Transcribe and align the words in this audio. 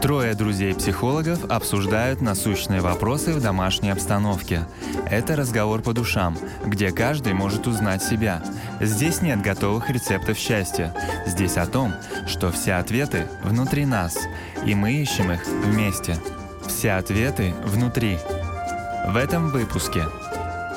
Трое 0.00 0.34
друзей-психологов 0.34 1.44
обсуждают 1.50 2.20
насущные 2.20 2.80
вопросы 2.80 3.32
в 3.32 3.42
домашней 3.42 3.90
обстановке. 3.90 4.66
Это 5.10 5.34
разговор 5.34 5.82
по 5.82 5.92
душам, 5.92 6.38
где 6.64 6.92
каждый 6.92 7.32
может 7.32 7.66
узнать 7.66 8.02
себя. 8.02 8.40
Здесь 8.80 9.22
нет 9.22 9.42
готовых 9.42 9.90
рецептов 9.90 10.38
счастья. 10.38 10.94
Здесь 11.26 11.56
о 11.56 11.66
том, 11.66 11.92
что 12.28 12.52
все 12.52 12.74
ответы 12.74 13.26
внутри 13.42 13.86
нас, 13.86 14.16
и 14.64 14.74
мы 14.76 14.92
ищем 14.92 15.32
их 15.32 15.44
вместе. 15.46 16.16
Все 16.66 16.92
ответы 16.92 17.52
внутри. 17.64 18.18
В 19.08 19.16
этом 19.16 19.48
выпуске 19.48 20.04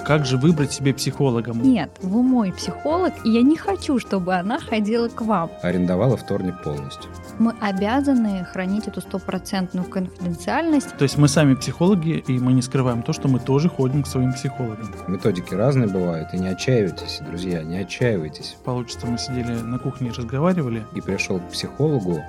как 0.04 0.26
же 0.26 0.38
выбрать 0.38 0.74
себе 0.74 0.96
психолога? 0.96 1.54
Нет, 1.54 1.92
вы 2.02 2.24
мой 2.24 2.52
психолог, 2.52 3.14
и 3.24 3.30
я 3.30 3.44
не 3.44 3.56
хочу, 3.56 4.00
чтобы 4.00 4.34
она 4.34 4.60
ходила 4.60 5.08
к 5.10 5.22
вам. 5.22 5.52
Арендовала 5.62 6.18
вторник 6.18 6.56
полностью 6.64 7.10
мы 7.40 7.54
обязаны 7.60 8.46
хранить 8.46 8.88
эту 8.88 9.02
стопроцентную 9.02 9.86
конфиденциальность. 9.88 10.96
То 10.98 11.04
есть 11.04 11.18
мы 11.18 11.28
сами 11.28 11.56
психологи, 11.56 12.24
и 12.28 12.40
мы 12.40 12.54
не 12.54 12.62
скрываем 12.62 13.04
то, 13.04 13.14
что 13.14 13.28
мы 13.28 13.40
тоже 13.40 13.70
ходим 13.70 14.04
к 14.04 14.08
своим 14.08 14.34
психологам. 14.34 14.90
Методики 15.08 15.54
разные 15.54 15.88
бывают, 15.88 16.34
и 16.34 16.40
не 16.40 16.48
отчаивайтесь, 16.48 17.20
друзья, 17.26 17.64
не 17.64 17.78
отчаивайтесь. 17.78 18.58
Получится, 18.64 19.08
мы 19.08 19.18
сидели 19.18 19.54
на 19.54 19.80
кухне 19.80 20.10
и 20.10 20.12
разговаривали. 20.12 20.86
И 20.96 21.02
пришел 21.02 21.40
к 21.40 21.50
психологу, 21.50 22.22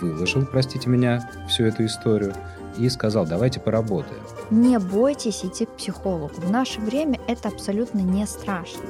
выложил, 0.00 0.46
простите 0.46 0.88
меня, 0.88 1.30
всю 1.48 1.64
эту 1.64 1.84
историю, 1.84 2.34
и 2.76 2.88
сказал, 2.88 3.26
давайте 3.26 3.60
поработаем. 3.60 4.22
Не 4.50 4.78
бойтесь 4.78 5.44
идти 5.44 5.66
к 5.66 5.70
психологу. 5.70 6.32
В 6.36 6.50
наше 6.50 6.80
время 6.80 7.20
это 7.28 7.48
абсолютно 7.48 8.00
не 8.00 8.26
страшно. 8.26 8.82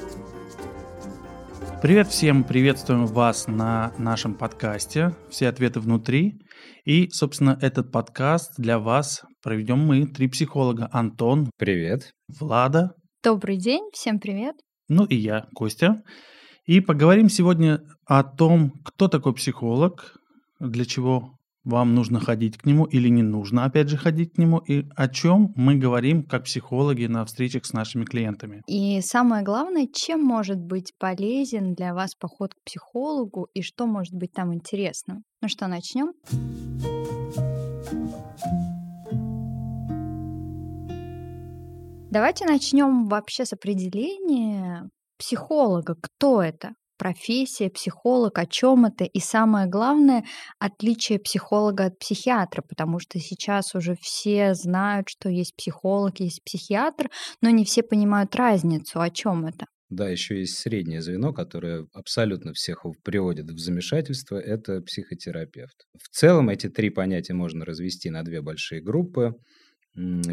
Привет 1.85 2.09
всем, 2.09 2.45
приветствуем 2.45 3.05
вас 3.05 3.47
на 3.47 3.93
нашем 3.99 4.33
подкасте 4.33 5.15
«Все 5.29 5.49
ответы 5.49 5.81
внутри». 5.81 6.41
И, 6.87 7.11
собственно, 7.11 7.59
этот 7.61 7.93
подкаст 7.93 8.55
для 8.57 8.79
вас 8.79 9.23
проведем 9.43 9.81
мы, 9.81 10.07
три 10.07 10.29
психолога. 10.29 10.89
Антон. 10.93 11.51
Привет. 11.59 12.13
Влада. 12.41 12.95
Добрый 13.23 13.59
день, 13.59 13.83
всем 13.93 14.19
привет. 14.19 14.57
Ну 14.89 15.05
и 15.05 15.15
я, 15.15 15.45
Костя. 15.55 16.01
И 16.65 16.81
поговорим 16.81 17.29
сегодня 17.29 17.81
о 18.07 18.23
том, 18.23 18.73
кто 18.83 19.09
такой 19.09 19.35
психолог, 19.35 20.17
для 20.61 20.87
чего 20.87 21.37
вам 21.65 21.95
нужно 21.95 22.21
ходить 22.21 22.59
к 22.59 22.67
нему 22.67 22.85
или 22.85 23.09
не 23.09 23.23
нужно, 23.23 23.65
опять 23.65 23.89
же, 23.89 23.97
ходить 23.97 24.35
к 24.35 24.39
нему, 24.39 24.59
и 24.59 24.87
о 24.95 25.09
чем 25.09 25.53
мы 25.57 25.77
говорим 25.77 26.23
как 26.23 26.45
психологи 26.45 27.07
на 27.07 27.25
встречах 27.25 27.65
с 27.65 27.73
нашими 27.73 28.05
клиентами. 28.05 28.63
И 28.67 29.01
самое 29.01 29.43
главное, 29.43 29.87
чем 29.93 30.23
может 30.23 30.59
быть 30.59 30.93
полезен 30.99 31.75
для 31.75 31.95
вас 31.95 32.15
поход 32.15 32.55
к 32.55 32.63
психологу 32.65 33.49
и 33.55 33.63
что 33.63 33.87
может 33.87 34.15
быть 34.15 34.33
там 34.33 34.55
интересным. 34.55 35.25
Ну 35.41 35.49
что, 35.49 35.67
начнем? 35.67 36.13
Давайте 42.11 42.47
начнем 42.47 43.07
вообще 43.09 43.45
с 43.45 43.53
определения 43.53 44.89
психолога. 45.19 45.97
Кто 46.01 46.43
это? 46.43 46.75
Профессия, 46.97 47.71
психолог, 47.71 48.39
о 48.39 48.47
чем 48.47 48.87
это, 48.87 49.05
и 49.05 49.21
самое 49.21 49.67
главное, 49.67 50.25
отличие 50.59 51.19
психолога 51.19 51.87
от 51.87 51.99
психиатра, 51.99 52.63
потому 52.63 52.99
что 52.99 53.19
сейчас 53.19 53.75
уже 53.75 53.97
все 54.01 54.55
знают, 54.55 55.09
что 55.09 55.29
есть 55.29 55.57
психолог, 55.57 56.21
есть 56.21 56.43
психиатр, 56.45 57.11
но 57.41 57.51
не 57.51 57.65
все 57.65 57.83
понимают 57.83 58.35
разницу, 58.37 59.01
о 59.01 59.11
чем 59.11 59.47
это. 59.47 59.67
Да, 59.91 60.09
еще 60.09 60.41
есть 60.41 60.59
среднее 60.59 61.03
звено, 61.03 61.33
которое 61.33 61.87
абсолютно 61.93 62.53
всех 62.53 62.85
приводит 63.05 63.51
в 63.51 63.59
замешательство, 63.59 64.37
это 64.37 64.81
психотерапевт. 64.81 65.87
В 66.03 66.09
целом 66.09 66.49
эти 66.49 66.69
три 66.69 66.91
понятия 66.91 67.35
можно 67.35 67.65
развести 67.65 68.11
на 68.11 68.25
две 68.25 68.41
большие 68.41 68.81
группы. 68.83 69.35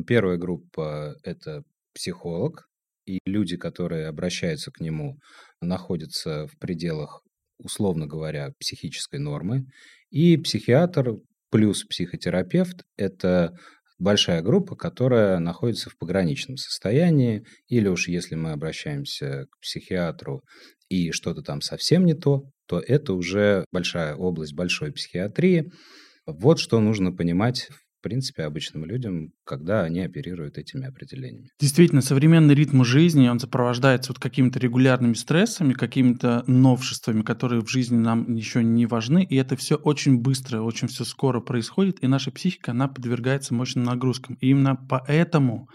Первая 0.07 0.37
группа– 0.37 1.15
это 1.23 1.63
психолог, 1.93 2.70
и 3.05 3.19
люди, 3.25 3.57
которые 3.57 4.07
обращаются 4.07 4.71
к 4.71 4.79
нему, 4.79 5.17
находятся 5.61 6.47
в 6.47 6.57
пределах, 6.57 7.23
условно 7.57 8.07
говоря, 8.07 8.51
психической 8.59 9.19
нормы. 9.19 9.65
И 10.09 10.37
психиатр 10.37 11.15
плюс 11.49 11.83
психотерапевт– 11.83 12.83
это 12.97 13.55
большая 13.99 14.41
группа, 14.41 14.75
которая 14.75 15.39
находится 15.39 15.89
в 15.89 15.97
пограничном 15.97 16.57
состоянии, 16.57 17.45
или 17.67 17.87
уж 17.87 18.07
если 18.07 18.35
мы 18.35 18.51
обращаемся 18.51 19.45
к 19.51 19.59
психиатру 19.61 20.41
и 20.89 21.11
что-то 21.11 21.41
там 21.41 21.61
совсем 21.61 22.05
не 22.05 22.15
то, 22.15 22.43
то 22.67 22.79
это 22.79 23.13
уже 23.13 23.65
большая 23.71 24.15
область 24.15 24.53
большой 24.53 24.91
психиатрии. 24.91 25.71
Вот 26.25 26.59
что 26.59 26.79
нужно 26.79 27.11
понимать 27.11 27.69
в 28.01 28.03
принципе, 28.03 28.43
обычным 28.43 28.83
людям, 28.85 29.31
когда 29.45 29.83
они 29.83 30.01
оперируют 30.01 30.57
этими 30.57 30.87
определениями. 30.87 31.49
Действительно, 31.59 32.01
современный 32.01 32.55
ритм 32.55 32.83
жизни, 32.83 33.27
он 33.27 33.39
сопровождается 33.39 34.11
вот 34.11 34.17
какими-то 34.17 34.57
регулярными 34.57 35.13
стрессами, 35.13 35.73
какими-то 35.73 36.43
новшествами, 36.47 37.21
которые 37.21 37.61
в 37.61 37.69
жизни 37.69 37.97
нам 37.97 38.33
еще 38.33 38.63
не 38.63 38.87
важны, 38.87 39.23
и 39.23 39.35
это 39.35 39.55
все 39.55 39.75
очень 39.75 40.19
быстро, 40.19 40.61
очень 40.61 40.87
все 40.87 41.05
скоро 41.05 41.41
происходит, 41.41 41.99
и 42.01 42.07
наша 42.07 42.31
психика, 42.31 42.71
она 42.71 42.87
подвергается 42.87 43.53
мощным 43.53 43.83
нагрузкам. 43.83 44.35
И 44.41 44.49
именно 44.49 44.75
поэтому 44.75 45.69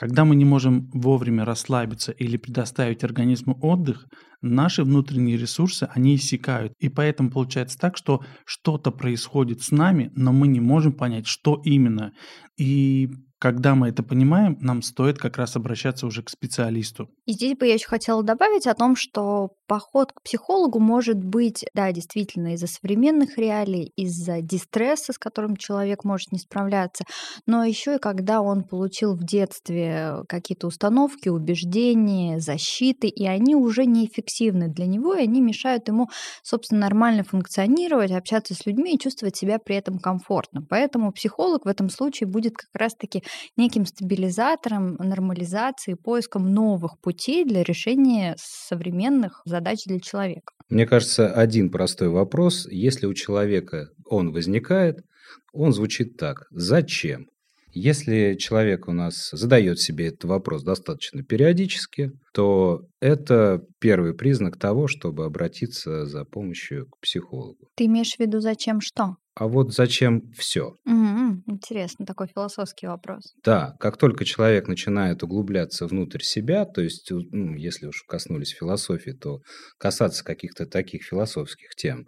когда 0.00 0.24
мы 0.24 0.34
не 0.34 0.46
можем 0.46 0.88
вовремя 0.94 1.44
расслабиться 1.44 2.10
или 2.12 2.38
предоставить 2.38 3.04
организму 3.04 3.58
отдых, 3.60 4.08
наши 4.40 4.82
внутренние 4.82 5.36
ресурсы, 5.36 5.90
они 5.94 6.14
иссякают. 6.14 6.72
И 6.78 6.88
поэтому 6.88 7.30
получается 7.30 7.76
так, 7.78 7.98
что 7.98 8.24
что-то 8.46 8.92
происходит 8.92 9.60
с 9.60 9.70
нами, 9.70 10.10
но 10.14 10.32
мы 10.32 10.48
не 10.48 10.58
можем 10.58 10.94
понять, 10.94 11.26
что 11.26 11.60
именно. 11.66 12.14
И 12.56 13.10
когда 13.40 13.74
мы 13.74 13.88
это 13.88 14.02
понимаем, 14.02 14.58
нам 14.60 14.82
стоит 14.82 15.18
как 15.18 15.38
раз 15.38 15.56
обращаться 15.56 16.06
уже 16.06 16.22
к 16.22 16.28
специалисту. 16.28 17.08
И 17.24 17.32
здесь 17.32 17.56
бы 17.56 17.66
я 17.66 17.74
еще 17.74 17.88
хотела 17.88 18.22
добавить 18.22 18.66
о 18.66 18.74
том, 18.74 18.96
что 18.96 19.54
поход 19.66 20.12
к 20.12 20.22
психологу 20.22 20.78
может 20.78 21.16
быть, 21.16 21.64
да, 21.74 21.90
действительно, 21.90 22.54
из-за 22.54 22.66
современных 22.66 23.38
реалий, 23.38 23.92
из-за 23.96 24.42
дистресса, 24.42 25.14
с 25.14 25.18
которым 25.18 25.56
человек 25.56 26.04
может 26.04 26.32
не 26.32 26.38
справляться, 26.38 27.04
но 27.46 27.64
еще 27.64 27.94
и 27.94 27.98
когда 27.98 28.42
он 28.42 28.62
получил 28.62 29.14
в 29.14 29.24
детстве 29.24 30.16
какие-то 30.28 30.66
установки, 30.66 31.30
убеждения, 31.30 32.40
защиты, 32.40 33.08
и 33.08 33.26
они 33.26 33.56
уже 33.56 33.86
неэффективны 33.86 34.68
для 34.68 34.84
него, 34.84 35.14
и 35.14 35.22
они 35.22 35.40
мешают 35.40 35.88
ему, 35.88 36.10
собственно, 36.42 36.82
нормально 36.82 37.24
функционировать, 37.24 38.10
общаться 38.10 38.54
с 38.54 38.66
людьми 38.66 38.94
и 38.94 38.98
чувствовать 38.98 39.36
себя 39.36 39.58
при 39.58 39.76
этом 39.76 39.98
комфортно. 39.98 40.60
Поэтому 40.68 41.10
психолог 41.12 41.64
в 41.64 41.68
этом 41.68 41.88
случае 41.88 42.26
будет 42.26 42.56
как 42.56 42.68
раз-таки 42.74 43.22
неким 43.56 43.86
стабилизатором, 43.86 44.96
нормализацией, 44.96 45.96
поиском 45.96 46.52
новых 46.52 46.98
путей 47.00 47.44
для 47.44 47.62
решения 47.62 48.36
современных 48.38 49.42
задач 49.44 49.84
для 49.84 50.00
человека. 50.00 50.52
Мне 50.68 50.86
кажется, 50.86 51.32
один 51.32 51.70
простой 51.70 52.08
вопрос, 52.08 52.66
если 52.70 53.06
у 53.06 53.14
человека 53.14 53.88
он 54.06 54.32
возникает, 54.32 55.04
он 55.52 55.72
звучит 55.72 56.16
так. 56.16 56.46
Зачем? 56.50 57.28
Если 57.72 58.34
человек 58.34 58.88
у 58.88 58.92
нас 58.92 59.30
задает 59.32 59.78
себе 59.78 60.08
этот 60.08 60.24
вопрос 60.24 60.64
достаточно 60.64 61.22
периодически, 61.22 62.12
то 62.32 62.82
это 63.00 63.64
первый 63.78 64.12
признак 64.14 64.58
того, 64.58 64.88
чтобы 64.88 65.24
обратиться 65.24 66.04
за 66.04 66.24
помощью 66.24 66.88
к 66.88 66.98
психологу. 66.98 67.68
Ты 67.76 67.86
имеешь 67.86 68.16
в 68.16 68.20
виду 68.20 68.40
зачем 68.40 68.80
что? 68.80 69.16
А 69.40 69.48
вот 69.48 69.72
зачем 69.72 70.30
все? 70.32 70.76
Угу, 70.84 71.42
интересно, 71.46 72.04
такой 72.04 72.26
философский 72.28 72.86
вопрос. 72.86 73.34
Да, 73.42 73.74
как 73.80 73.96
только 73.96 74.24
человек 74.26 74.68
начинает 74.68 75.22
углубляться 75.22 75.86
внутрь 75.86 76.20
себя, 76.22 76.66
то 76.66 76.82
есть, 76.82 77.10
ну, 77.10 77.54
если 77.54 77.86
уж 77.86 78.02
коснулись 78.06 78.50
философии, 78.50 79.12
то 79.12 79.40
касаться 79.78 80.22
каких-то 80.24 80.66
таких 80.66 81.04
философских 81.04 81.74
тем, 81.74 82.06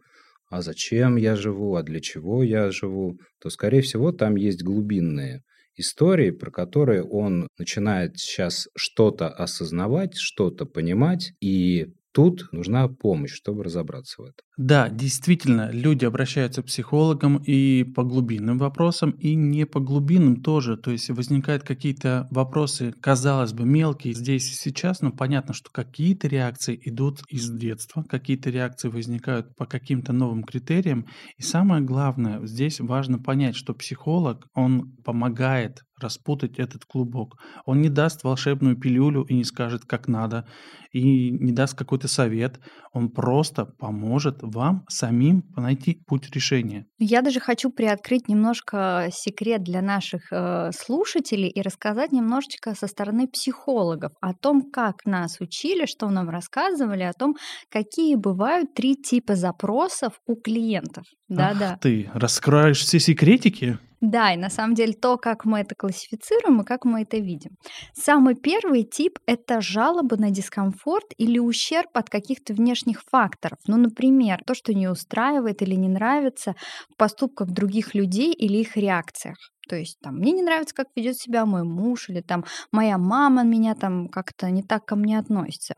а 0.51 0.61
зачем 0.61 1.17
я 1.17 1.35
живу, 1.37 1.75
а 1.77 1.83
для 1.83 2.01
чего 2.01 2.43
я 2.43 2.71
живу, 2.71 3.19
то, 3.41 3.49
скорее 3.49 3.81
всего, 3.81 4.13
там 4.13 4.37
есть 4.37 4.63
глубинные 4.63 5.43
истории, 5.75 6.31
про 6.31 6.51
которые 6.51 7.03
он 7.03 7.49
начинает 7.59 8.19
сейчас 8.19 8.69
что-то 8.77 9.29
осознавать, 9.31 10.17
что-то 10.19 10.67
понимать, 10.67 11.33
и 11.41 11.95
тут 12.13 12.53
нужна 12.53 12.89
помощь, 12.89 13.33
чтобы 13.33 13.65
разобраться 13.65 14.21
в 14.21 14.25
этом. 14.27 14.45
Да, 14.59 14.91
действительно, 14.91 15.71
люди 15.73 16.05
обращаются 16.05 16.63
к 16.63 16.67
психологам 16.67 17.39
и 17.39 17.85
по 17.85 18.03
глубинным 18.03 18.59
вопросам, 18.59 19.13
и 19.13 19.35
не 19.35 19.65
по 19.65 19.81
глубинным 19.81 20.43
тоже. 20.43 20.77
То 20.77 20.91
есть 20.91 21.09
возникают 21.09 21.63
какие-то 21.63 22.29
вопросы, 22.31 22.93
казалось 23.01 23.55
бы, 23.55 23.65
мелкие 23.65 24.13
здесь 24.13 24.53
и 24.53 24.55
сейчас, 24.55 25.01
но 25.01 25.11
понятно, 25.11 25.55
что 25.55 25.71
какие-то 25.71 26.29
реакции 26.29 26.79
идут 26.85 27.23
из 27.31 27.51
детства, 27.51 28.05
какие-то 28.07 28.51
реакции 28.51 28.89
возникают 28.89 29.57
по 29.57 29.65
каким-то 29.65 30.13
новым 30.13 30.45
критериям. 30.45 31.07
И 31.39 31.43
самое 31.43 31.83
главное, 31.83 32.45
здесь 32.47 32.79
важно 32.79 33.19
понять, 33.19 33.57
что 33.57 33.73
психолог, 33.73 34.47
он 34.53 34.93
помогает 35.03 35.83
распутать 35.99 36.59
этот 36.59 36.85
клубок. 36.85 37.37
Он 37.65 37.81
не 37.81 37.89
даст 37.89 38.23
волшебную 38.25 38.77
пилюлю 38.77 39.23
и 39.23 39.35
не 39.35 39.45
скажет, 39.45 39.85
как 39.87 40.09
надо, 40.09 40.47
и 40.93 41.31
не 41.31 41.53
даст 41.53 41.75
какой-то 41.75 42.09
совет. 42.09 42.61
Он 42.93 43.09
просто 43.11 43.65
поможет 43.65 44.42
вам 44.43 44.85
самим 44.89 45.45
найти 45.57 46.03
путь 46.07 46.31
решения. 46.35 46.87
Я 46.99 47.23
даже 47.23 47.41
хочу 47.41 47.71
приоткрыть 47.71 48.29
немножко 48.29 49.09
секрет 49.13 49.63
для 49.63 49.81
наших 49.81 50.33
э, 50.33 50.71
слушателей 50.73 51.49
и 51.49 51.63
рассказать 51.63 52.13
немножечко 52.13 52.75
со 52.75 52.87
стороны 52.87 53.29
психологов 53.29 54.13
о 54.21 54.35
том, 54.35 54.71
как 54.71 55.07
нас 55.07 55.41
учили, 55.41 55.87
что 55.87 56.11
нам 56.11 56.29
рассказывали, 56.29 57.03
о 57.03 57.13
том, 57.13 57.37
какие 57.71 58.17
бывают 58.17 58.75
три 58.75 58.97
типа 58.97 59.37
запросов 59.37 60.15
у 60.27 60.35
клиентов. 60.37 61.05
Да-да. 61.29 61.79
Ты 61.81 62.11
раскроешь 62.13 62.81
все 62.81 62.99
секретики? 62.99 63.79
Да, 64.03 64.33
и 64.35 64.37
на 64.37 64.51
самом 64.51 64.75
деле 64.75 64.95
то, 64.95 65.17
как 65.17 65.45
мы 65.45 65.61
это 65.61 65.77
классифицируем 65.77 66.61
и 66.61 66.65
как 66.65 66.85
мы 66.85 67.03
это 67.03 67.19
видим. 67.19 67.53
Самый 67.95 68.35
первый 68.35 68.83
тип– 68.83 69.19
это 69.27 69.61
жалобы 69.61 70.17
на 70.17 70.31
дискомфорт 70.31 71.07
или 71.19 71.39
ущерб 71.39 71.91
от 71.95 72.11
каких-то 72.11 72.53
внешних 72.53 73.03
факторов. 73.11 73.59
Ну, 73.69 73.77
например, 73.77 74.43
то, 74.45 74.55
что 74.55 74.75
не 74.75 74.89
устраивает 74.89 75.63
или 75.63 75.77
не 75.77 75.89
нравится 75.89 76.57
в 76.91 76.97
поступках 76.97 77.51
других 77.51 77.95
людей 77.95 78.33
или 78.33 78.59
их 78.59 78.77
реакциях. 78.77 79.39
То 79.69 79.77
есть 79.77 79.99
там 80.01 80.17
мне 80.17 80.33
не 80.33 80.43
нравится, 80.43 80.75
как 80.75 80.89
ведет 80.97 81.17
себя 81.17 81.47
мой 81.47 81.63
муж, 81.63 82.09
или 82.09 82.21
там 82.21 82.45
моя 82.73 82.99
мама 82.99 83.45
меня 83.45 83.75
там 83.75 84.09
как-то 84.09 84.51
не 84.51 84.63
так 84.63 84.85
ко 84.85 84.97
мне 84.97 85.19
относится. 85.19 85.75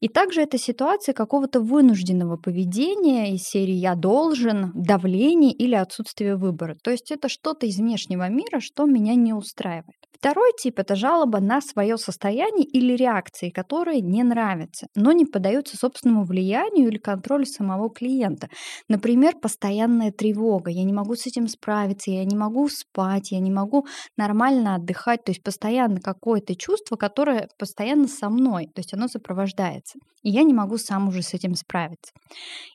И 0.00 0.08
также 0.08 0.42
это 0.42 0.58
ситуация 0.58 1.12
какого-то 1.12 1.60
вынужденного 1.60 2.36
поведения 2.36 3.34
из 3.34 3.42
серии 3.42 3.74
«я 3.74 3.94
должен», 3.94 4.72
давление 4.74 5.52
или 5.52 5.74
отсутствие 5.74 6.36
выбора. 6.36 6.76
То 6.82 6.90
есть 6.90 7.10
это 7.10 7.28
что-то 7.28 7.66
из 7.66 7.78
внешнего 7.78 8.28
мира, 8.28 8.60
что 8.60 8.84
меня 8.84 9.14
не 9.14 9.32
устраивает. 9.32 9.98
Второй 10.18 10.50
тип– 10.60 10.78
это 10.80 10.96
жалоба 10.96 11.38
на 11.38 11.60
свое 11.60 11.96
состояние 11.96 12.66
или 12.66 12.94
реакции, 12.94 13.50
которые 13.50 14.00
не 14.00 14.24
нравятся, 14.24 14.88
но 14.96 15.12
не 15.12 15.24
поддаются 15.24 15.76
собственному 15.76 16.24
влиянию 16.24 16.88
или 16.88 16.98
контролю 16.98 17.46
самого 17.46 17.88
клиента. 17.88 18.48
Например, 18.88 19.34
постоянная 19.40 20.10
тревога. 20.10 20.72
Я 20.72 20.82
не 20.82 20.92
могу 20.92 21.14
с 21.14 21.26
этим 21.28 21.46
справиться, 21.46 22.10
я 22.10 22.24
не 22.24 22.36
могу 22.36 22.68
спать, 22.68 23.27
я 23.30 23.40
не 23.40 23.50
могу 23.50 23.86
нормально 24.16 24.74
отдыхать. 24.74 25.24
То 25.24 25.30
есть 25.30 25.42
постоянно 25.42 26.00
какое-то 26.00 26.54
чувство, 26.54 26.96
которое 26.96 27.48
постоянно 27.58 28.08
со 28.08 28.28
мной, 28.28 28.66
то 28.66 28.80
есть 28.80 28.94
оно 28.94 29.08
сопровождается. 29.08 29.98
И 30.22 30.30
я 30.30 30.42
не 30.42 30.52
могу 30.52 30.78
сам 30.78 31.08
уже 31.08 31.22
с 31.22 31.34
этим 31.34 31.54
справиться. 31.54 32.12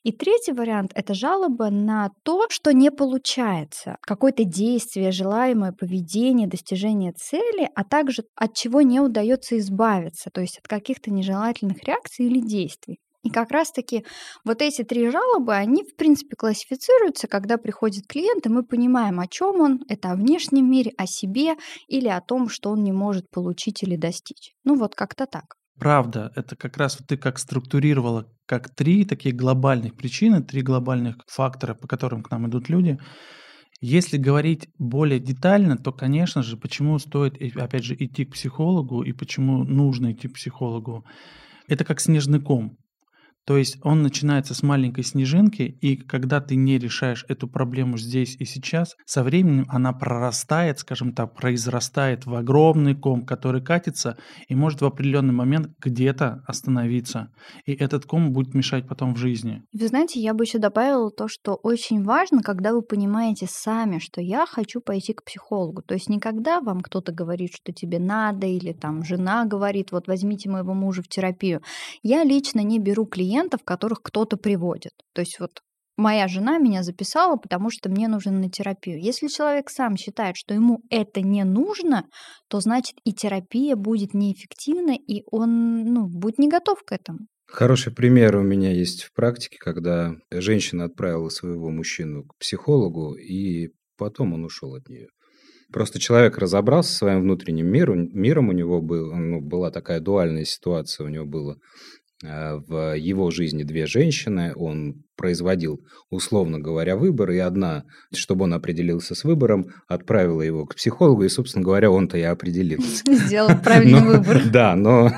И 0.03 0.11
третий 0.11 0.53
вариант– 0.53 0.91
это 0.95 1.13
жалоба 1.13 1.69
на 1.69 2.09
то, 2.23 2.47
что 2.49 2.73
не 2.73 2.89
получается. 2.89 3.97
Какое-то 4.01 4.43
действие, 4.43 5.11
желаемое 5.11 5.71
поведение, 5.71 6.47
достижение 6.47 7.11
цели, 7.11 7.69
а 7.75 7.83
также 7.83 8.23
от 8.35 8.55
чего 8.55 8.81
не 8.81 8.99
удается 8.99 9.57
избавиться, 9.57 10.29
то 10.31 10.41
есть 10.41 10.59
от 10.59 10.67
каких-то 10.67 11.11
нежелательных 11.11 11.83
реакций 11.83 12.25
или 12.25 12.39
действий. 12.39 12.99
И 13.23 13.29
как 13.29 13.51
раз-таки 13.51 14.05
вот 14.43 14.61
эти 14.61 14.83
три 14.83 15.09
жалобы, 15.09 15.55
они, 15.55 15.83
в 15.83 15.95
принципе, 15.95 16.35
классифицируются, 16.35 17.27
когда 17.27 17.57
приходит 17.57 18.05
клиент, 18.05 18.45
и 18.45 18.49
мы 18.49 18.63
понимаем, 18.63 19.19
о 19.19 19.27
чем 19.27 19.61
он, 19.61 19.79
это 19.87 20.11
о 20.11 20.15
внешнем 20.15 20.69
мире, 20.69 20.91
о 20.97 21.07
себе 21.07 21.55
или 21.87 22.09
о 22.09 22.19
том, 22.19 22.49
что 22.49 22.71
он 22.71 22.83
не 22.83 22.91
может 22.91 23.29
получить 23.29 23.81
или 23.81 23.95
достичь. 23.95 24.53
Ну 24.65 24.75
вот 24.75 24.95
как-то 24.95 25.25
так. 25.25 25.55
Правда, 25.79 26.31
это 26.35 26.55
как 26.55 26.77
раз 26.77 26.97
ты 27.07 27.17
как 27.17 27.39
структурировала 27.39 28.27
как 28.45 28.69
три 28.69 29.05
такие 29.05 29.33
глобальных 29.33 29.95
причины, 29.95 30.43
три 30.43 30.61
глобальных 30.61 31.15
фактора, 31.27 31.73
по 31.73 31.87
которым 31.87 32.23
к 32.23 32.29
нам 32.29 32.47
идут 32.49 32.69
люди. 32.69 32.99
Если 33.79 34.17
говорить 34.17 34.67
более 34.77 35.19
детально, 35.19 35.77
то, 35.77 35.91
конечно 35.91 36.43
же, 36.43 36.57
почему 36.57 36.99
стоит, 36.99 37.35
опять 37.55 37.83
же, 37.83 37.95
идти 37.95 38.25
к 38.25 38.33
психологу 38.33 39.03
и 39.03 39.13
почему 39.13 39.63
нужно 39.63 40.11
идти 40.11 40.27
к 40.27 40.35
психологу, 40.35 41.05
это 41.67 41.83
как 41.83 41.99
снежный 41.99 42.41
ком. 42.41 42.77
То 43.45 43.57
есть 43.57 43.77
он 43.83 44.01
начинается 44.01 44.53
с 44.53 44.63
маленькой 44.63 45.03
снежинки, 45.03 45.63
и 45.63 45.97
когда 45.97 46.39
ты 46.39 46.55
не 46.55 46.77
решаешь 46.77 47.25
эту 47.27 47.47
проблему 47.47 47.97
здесь 47.97 48.37
и 48.39 48.45
сейчас, 48.45 48.95
со 49.05 49.23
временем 49.23 49.65
она 49.67 49.91
прорастает, 49.91 50.79
скажем 50.79 51.13
так, 51.13 51.35
произрастает 51.35 52.25
в 52.25 52.33
огромный 52.35 52.95
ком, 52.95 53.25
который 53.25 53.61
катится 53.61 54.17
и 54.47 54.55
может 54.55 54.81
в 54.81 54.85
определенный 54.85 55.33
момент 55.33 55.71
где-то 55.79 56.43
остановиться. 56.47 57.31
И 57.65 57.73
этот 57.73 58.05
ком 58.05 58.31
будет 58.31 58.53
мешать 58.53 58.87
потом 58.87 59.13
в 59.13 59.17
жизни. 59.17 59.63
Вы 59.73 59.87
знаете, 59.87 60.21
я 60.21 60.33
бы 60.33 60.45
еще 60.45 60.57
добавила 60.57 61.11
то, 61.11 61.27
что 61.27 61.55
очень 61.55 62.03
важно, 62.03 62.41
когда 62.41 62.71
вы 62.71 62.81
понимаете 62.81 63.47
сами, 63.49 63.99
что 63.99 64.21
я 64.21 64.45
хочу 64.45 64.79
пойти 64.79 65.13
к 65.13 65.23
психологу. 65.23 65.81
То 65.81 65.95
есть 65.95 66.07
никогда 66.07 66.61
вам 66.61 66.79
кто-то 66.79 67.11
говорит, 67.11 67.53
что 67.53 67.73
тебе 67.73 67.99
надо, 67.99 68.47
или 68.47 68.71
там 68.71 69.03
жена 69.03 69.45
говорит, 69.45 69.91
вот 69.91 70.07
возьмите 70.07 70.49
моего 70.49 70.73
мужа 70.73 71.01
в 71.01 71.09
терапию. 71.09 71.61
Я 72.03 72.23
лично 72.23 72.61
не 72.61 72.79
беру 72.79 73.05
клиентов 73.05 73.32
клиентов, 73.33 73.61
которых 73.63 74.01
кто-то 74.01 74.37
приводит. 74.37 74.91
То 75.13 75.21
есть 75.21 75.39
вот 75.39 75.61
моя 75.97 76.27
жена 76.27 76.57
меня 76.57 76.83
записала, 76.83 77.35
потому 77.35 77.69
что 77.69 77.89
мне 77.89 78.07
нужен 78.07 78.39
на 78.39 78.49
терапию. 78.49 79.01
Если 79.01 79.27
человек 79.27 79.69
сам 79.69 79.97
считает, 79.97 80.35
что 80.37 80.53
ему 80.53 80.81
это 80.89 81.21
не 81.21 81.43
нужно, 81.43 82.05
то 82.49 82.59
значит 82.59 82.95
и 83.03 83.13
терапия 83.13 83.75
будет 83.75 84.13
неэффективна, 84.13 84.95
и 84.95 85.23
он 85.31 85.83
ну, 85.85 86.07
будет 86.07 86.39
не 86.39 86.47
готов 86.47 86.83
к 86.85 86.91
этому. 86.91 87.19
Хороший 87.47 87.93
пример 87.93 88.37
у 88.37 88.41
меня 88.41 88.71
есть 88.71 89.03
в 89.03 89.13
практике, 89.13 89.57
когда 89.59 90.13
женщина 90.31 90.85
отправила 90.85 91.29
своего 91.29 91.69
мужчину 91.69 92.23
к 92.23 92.37
психологу, 92.39 93.15
и 93.15 93.69
потом 93.97 94.33
он 94.33 94.45
ушел 94.45 94.73
от 94.75 94.87
нее. 94.87 95.07
Просто 95.71 95.99
человек 95.99 96.37
разобрался 96.37 96.91
со 96.91 96.97
своим 96.97 97.21
внутренним 97.21 97.67
миром, 97.67 98.07
миром 98.13 98.49
у 98.49 98.51
него 98.51 98.81
был, 98.81 99.13
ну, 99.15 99.41
была 99.41 99.71
такая 99.71 99.99
дуальная 99.99 100.45
ситуация, 100.45 101.05
у 101.05 101.09
него 101.09 101.25
было 101.25 101.57
в 102.23 102.95
его 102.95 103.31
жизни 103.31 103.63
две 103.63 103.85
женщины, 103.85 104.53
он 104.55 105.03
производил, 105.17 105.81
условно 106.09 106.59
говоря, 106.59 106.95
выбор, 106.95 107.31
и 107.31 107.37
одна, 107.37 107.83
чтобы 108.13 108.45
он 108.45 108.53
определился 108.53 109.13
с 109.13 109.23
выбором, 109.23 109.67
отправила 109.87 110.41
его 110.41 110.65
к 110.65 110.75
психологу, 110.75 111.23
и, 111.23 111.29
собственно 111.29 111.63
говоря, 111.63 111.91
он-то 111.91 112.17
и 112.17 112.21
определился. 112.21 113.03
Сделал 113.13 113.49
правильный 113.61 114.01
выбор. 114.01 114.41
Да, 114.53 114.75
но 114.75 115.11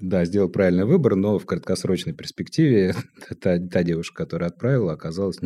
да, 0.00 0.24
сделал 0.24 0.48
правильный 0.48 0.84
выбор, 0.84 1.16
но 1.16 1.38
в 1.38 1.46
краткосрочной 1.46 2.14
перспективе 2.14 2.94
та, 3.42 3.58
та 3.58 3.82
девушка, 3.82 4.24
которая 4.24 4.50
отправила, 4.50 4.92
оказалась 4.92 5.38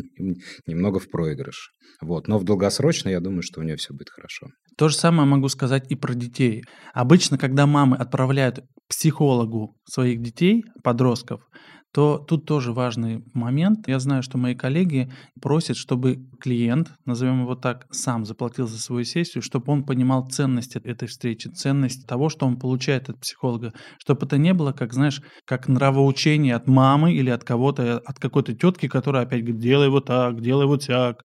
немного 0.66 0.98
в 0.98 1.10
проигрыше. 1.10 1.70
Вот. 2.00 2.28
Но 2.28 2.38
в 2.38 2.44
долгосрочной, 2.44 3.12
я 3.12 3.20
думаю, 3.20 3.42
что 3.42 3.60
у 3.60 3.62
нее 3.62 3.76
все 3.76 3.92
будет 3.92 4.10
хорошо. 4.10 4.48
То 4.76 4.88
же 4.88 4.96
самое 4.96 5.28
могу 5.28 5.48
сказать 5.48 5.90
и 5.90 5.94
про 5.94 6.14
детей. 6.14 6.64
Обычно, 6.94 7.38
когда 7.38 7.66
мамы 7.66 7.96
отправляют 7.96 8.64
психологу 8.88 9.76
своих 9.84 10.20
детей, 10.20 10.64
подростков, 10.82 11.42
то 11.92 12.18
тут 12.18 12.46
тоже 12.46 12.72
важный 12.72 13.22
момент. 13.34 13.86
Я 13.86 13.98
знаю, 13.98 14.22
что 14.22 14.38
мои 14.38 14.54
коллеги 14.54 15.12
просят, 15.40 15.76
чтобы 15.76 16.26
клиент, 16.40 16.92
назовем 17.04 17.42
его 17.42 17.54
так, 17.54 17.86
сам 17.90 18.24
заплатил 18.24 18.66
за 18.66 18.78
свою 18.78 19.04
сессию, 19.04 19.42
чтобы 19.42 19.72
он 19.72 19.84
понимал 19.84 20.26
ценность 20.28 20.76
этой 20.76 21.06
встречи, 21.06 21.48
ценность 21.48 22.06
того, 22.06 22.30
что 22.30 22.46
он 22.46 22.58
получает 22.58 23.10
от 23.10 23.20
психолога, 23.20 23.72
чтобы 23.98 24.26
это 24.26 24.38
не 24.38 24.54
было, 24.54 24.72
как, 24.72 24.94
знаешь, 24.94 25.20
как 25.44 25.68
нравоучение 25.68 26.54
от 26.54 26.66
мамы 26.66 27.12
или 27.12 27.30
от 27.30 27.44
кого-то, 27.44 27.98
от 27.98 28.18
какой-то 28.18 28.54
тетки, 28.54 28.88
которая 28.88 29.24
опять 29.24 29.42
говорит, 29.42 29.60
делай 29.60 29.90
вот 29.90 30.06
так, 30.06 30.40
делай 30.40 30.66
вот 30.66 30.86
так. 30.86 31.22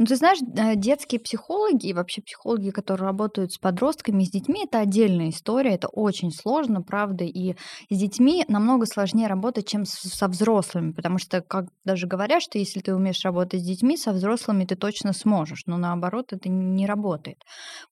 Ну, 0.00 0.04
ты 0.06 0.14
знаешь, 0.14 0.38
э, 0.56 0.76
детские 0.76 1.20
психологи 1.20 1.86
и 1.88 1.92
вообще 1.92 2.22
психологи, 2.22 2.70
которые 2.70 3.06
работают 3.06 3.52
с 3.52 3.58
подростками, 3.58 4.22
с 4.22 4.30
детьми, 4.30 4.62
это 4.64 4.78
отдельная 4.78 5.30
история, 5.30 5.74
это 5.74 5.88
очень 5.88 6.30
сложно, 6.30 6.82
правда, 6.82 7.24
и 7.24 7.56
с 7.90 7.98
детьми 7.98 8.44
намного 8.46 8.86
сложнее 8.86 9.26
работать, 9.26 9.66
чем 9.66 9.84
со 9.84 10.28
взрослыми, 10.28 10.92
потому 10.92 11.18
что, 11.18 11.40
как 11.40 11.66
даже 11.84 12.06
говорят, 12.06 12.42
что 12.42 12.58
если 12.58 12.78
ты 12.78 12.94
умеешь 12.94 13.24
работать 13.24 13.60
с 13.60 13.64
детьми, 13.66 13.96
со 13.96 14.12
взрослыми 14.12 14.64
ты 14.66 14.76
точно 14.76 15.12
сможешь, 15.12 15.64
но 15.66 15.76
наоборот 15.76 16.32
это 16.32 16.48
не 16.48 16.86
работает. 16.86 17.38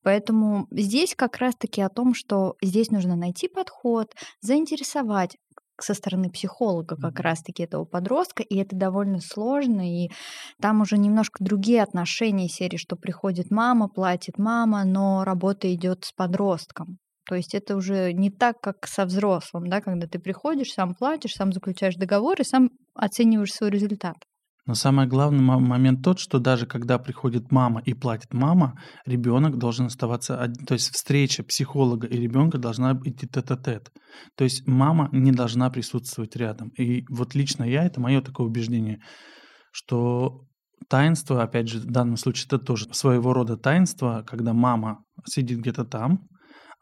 Поэтому 0.03 0.69
здесь 0.71 1.15
как 1.17 1.39
раз-таки 1.39 1.83
о 1.83 1.89
том, 1.89 2.15
что 2.15 2.55
здесь 2.63 2.91
нужно 2.91 3.17
найти 3.17 3.49
подход, 3.49 4.13
заинтересовать, 4.41 5.37
со 5.83 5.95
стороны 5.95 6.31
психолога 6.31 6.97
как 6.97 7.21
раз-таки 7.21 7.63
этого 7.63 7.85
подростка, 7.85 8.43
и 8.43 8.57
это 8.57 8.77
довольно 8.77 9.21
сложно, 9.21 9.83
и 9.83 10.11
там 10.61 10.81
уже 10.81 10.99
немножко 10.99 11.43
другие 11.43 11.83
отношения 11.83 12.49
серии, 12.49 12.77
что 12.77 12.97
приходит 12.97 13.51
мама, 13.51 13.89
платит 13.89 14.39
мама, 14.39 14.85
но 14.85 15.25
работа 15.25 15.73
идет 15.75 16.05
с 16.05 16.13
подростком. 16.13 16.99
То 17.29 17.35
есть 17.35 17.55
это 17.55 17.77
уже 17.77 18.13
не 18.13 18.31
так, 18.31 18.61
как 18.61 18.87
со 18.87 19.05
взрослым, 19.05 19.67
да, 19.67 19.81
когда 19.81 20.07
ты 20.07 20.19
приходишь, 20.19 20.73
сам 20.73 20.95
платишь, 20.95 21.35
сам 21.35 21.53
заключаешь 21.53 21.97
договор 21.97 22.41
и 22.41 22.45
сам 22.45 22.71
оцениваешь 22.95 23.53
свой 23.53 23.71
результат. 23.71 24.17
Но 24.67 24.75
самый 24.75 25.07
главный 25.07 25.43
момент 25.43 26.03
тот, 26.03 26.19
что 26.19 26.41
даже 26.41 26.67
когда 26.67 26.99
приходит 26.99 27.53
мама 27.53 27.81
и 27.85 27.95
платит 27.95 28.35
мама, 28.35 28.79
ребенок 29.07 29.59
должен 29.59 29.87
оставаться, 29.87 30.53
то 30.67 30.75
есть 30.75 30.93
встреча 30.93 31.45
психолога 31.45 32.09
и 32.09 32.17
ребенка 32.17 32.59
должна 32.59 32.99
идти 33.05 33.29
тет-а-тет. 33.29 33.93
То 34.37 34.43
есть 34.43 34.67
мама 34.67 35.09
не 35.13 35.31
должна 35.31 35.71
присутствовать 35.71 36.35
рядом. 36.35 36.71
И 36.71 37.05
вот 37.09 37.37
лично 37.37 37.63
я, 37.63 37.85
это 37.85 38.01
мое 38.01 38.21
такое 38.21 38.49
убеждение, 38.49 39.01
что 39.71 40.43
таинство, 40.89 41.43
опять 41.43 41.69
же, 41.69 41.79
в 41.79 41.87
данном 41.87 42.17
случае 42.17 42.47
это 42.47 42.59
тоже 42.59 42.93
своего 42.93 43.33
рода 43.33 43.57
таинство, 43.57 44.25
когда 44.27 44.53
мама 44.53 45.05
сидит 45.27 45.61
где-то 45.61 45.85
там, 45.85 46.27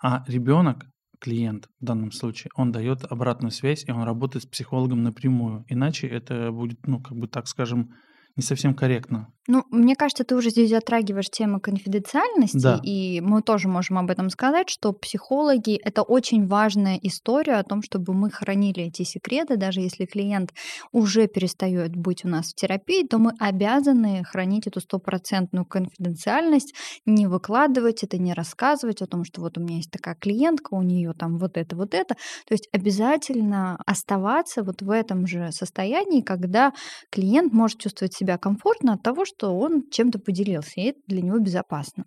а 0.03 0.25
ребенок 0.27 0.87
клиент 1.25 1.71
в 1.81 1.85
данном 1.85 2.13
случае, 2.13 2.51
он 2.55 2.71
дает 2.71 3.05
обратную 3.11 3.51
связь, 3.51 3.85
и 3.89 3.91
он 3.91 4.03
работает 4.03 4.45
с 4.45 4.47
психологом 4.47 5.03
напрямую. 5.03 5.65
Иначе 5.69 6.07
это 6.07 6.53
будет, 6.53 6.87
ну, 6.87 7.01
как 7.01 7.17
бы 7.17 7.29
так 7.29 7.49
скажем, 7.49 7.95
не 8.37 8.43
совсем 8.43 8.75
корректно. 8.75 9.29
Ну, 9.47 9.63
мне 9.71 9.95
кажется, 9.95 10.25
ты 10.25 10.35
уже 10.37 10.49
здесь 10.49 10.71
затрагиваешь 10.71 11.29
тему 11.29 11.61
конфиденциальности, 11.61 12.57
Да. 12.57 12.81
и 12.83 13.21
мы 13.21 13.43
тоже 13.43 13.69
можем 13.69 13.99
об 13.99 14.11
этом 14.11 14.31
сказать, 14.31 14.71
что 14.71 14.93
психологи 14.95 15.75
это 15.85 16.03
очень 16.03 16.47
важная 16.47 16.99
история 17.03 17.57
о 17.57 17.63
том, 17.63 17.83
чтобы 17.83 18.15
мы 18.15 18.31
хранили 18.31 18.85
эти 18.85 19.03
секреты, 19.03 19.59
даже 19.59 19.81
если 19.81 20.07
клиент 20.07 20.53
уже 20.93 21.27
перестает 21.27 21.95
быть 21.95 22.25
у 22.25 22.29
нас 22.29 22.53
в 22.53 22.55
терапии, 22.55 23.07
то 23.07 23.19
мы 23.19 23.33
обязаны 23.39 24.25
хранить 24.25 24.67
эту 24.67 24.81
стопроцентную 24.81 25.67
конфиденциальность, 25.67 26.75
не 27.05 27.27
выкладывать 27.27 28.03
это, 28.03 28.17
не 28.17 28.33
рассказывать 28.33 29.03
о 29.03 29.07
том, 29.07 29.25
что 29.25 29.43
вот 29.43 29.59
у 29.59 29.61
меня 29.61 29.77
есть 29.77 29.91
такая 29.91 30.15
клиентка, 30.15 30.73
у 30.73 30.83
нее 30.83 31.13
там 31.13 31.37
вот 31.37 31.59
это, 31.59 31.77
вот 31.77 31.93
это. 31.93 32.15
То 32.49 32.55
есть 32.55 32.69
обязательно 32.73 33.77
оставаться 33.85 34.63
вот 34.63 34.81
в 34.81 34.91
этом 34.91 35.27
же 35.27 35.51
состоянии, 35.53 36.23
когда 36.23 36.73
клиент 37.11 37.53
может 37.53 37.79
чувствовать 37.79 38.15
себя 38.15 38.24
комфортно 38.39 38.95
от 38.95 39.03
того, 39.03 39.25
что 39.25 39.57
он 39.57 39.85
чем-то 39.91 40.19
поделился, 40.19 40.81
и 40.81 40.85
это 40.85 41.01
для 41.07 41.23
него 41.23 41.39
безопасно. 41.39 42.05